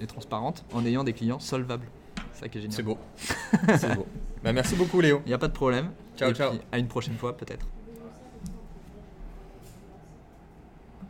et 0.00 0.06
transparente 0.06 0.64
en 0.72 0.84
ayant 0.86 1.04
des 1.04 1.12
clients 1.12 1.40
solvables. 1.40 1.86
C'est 2.36 2.42
ça 2.42 2.48
qui 2.50 2.58
est 2.58 2.60
génial. 2.60 2.76
C'est 2.76 2.82
beau. 2.82 2.98
c'est 3.78 3.94
beau. 3.94 4.06
Bah, 4.44 4.52
merci 4.52 4.76
beaucoup 4.76 5.00
Léo. 5.00 5.22
Il 5.24 5.28
n'y 5.28 5.34
a 5.34 5.38
pas 5.38 5.48
de 5.48 5.54
problème. 5.54 5.90
Ciao, 6.18 6.30
et 6.30 6.34
ciao. 6.34 6.50
puis, 6.50 6.60
à 6.70 6.78
une 6.78 6.86
prochaine 6.86 7.16
fois 7.16 7.34
peut-être. 7.34 7.66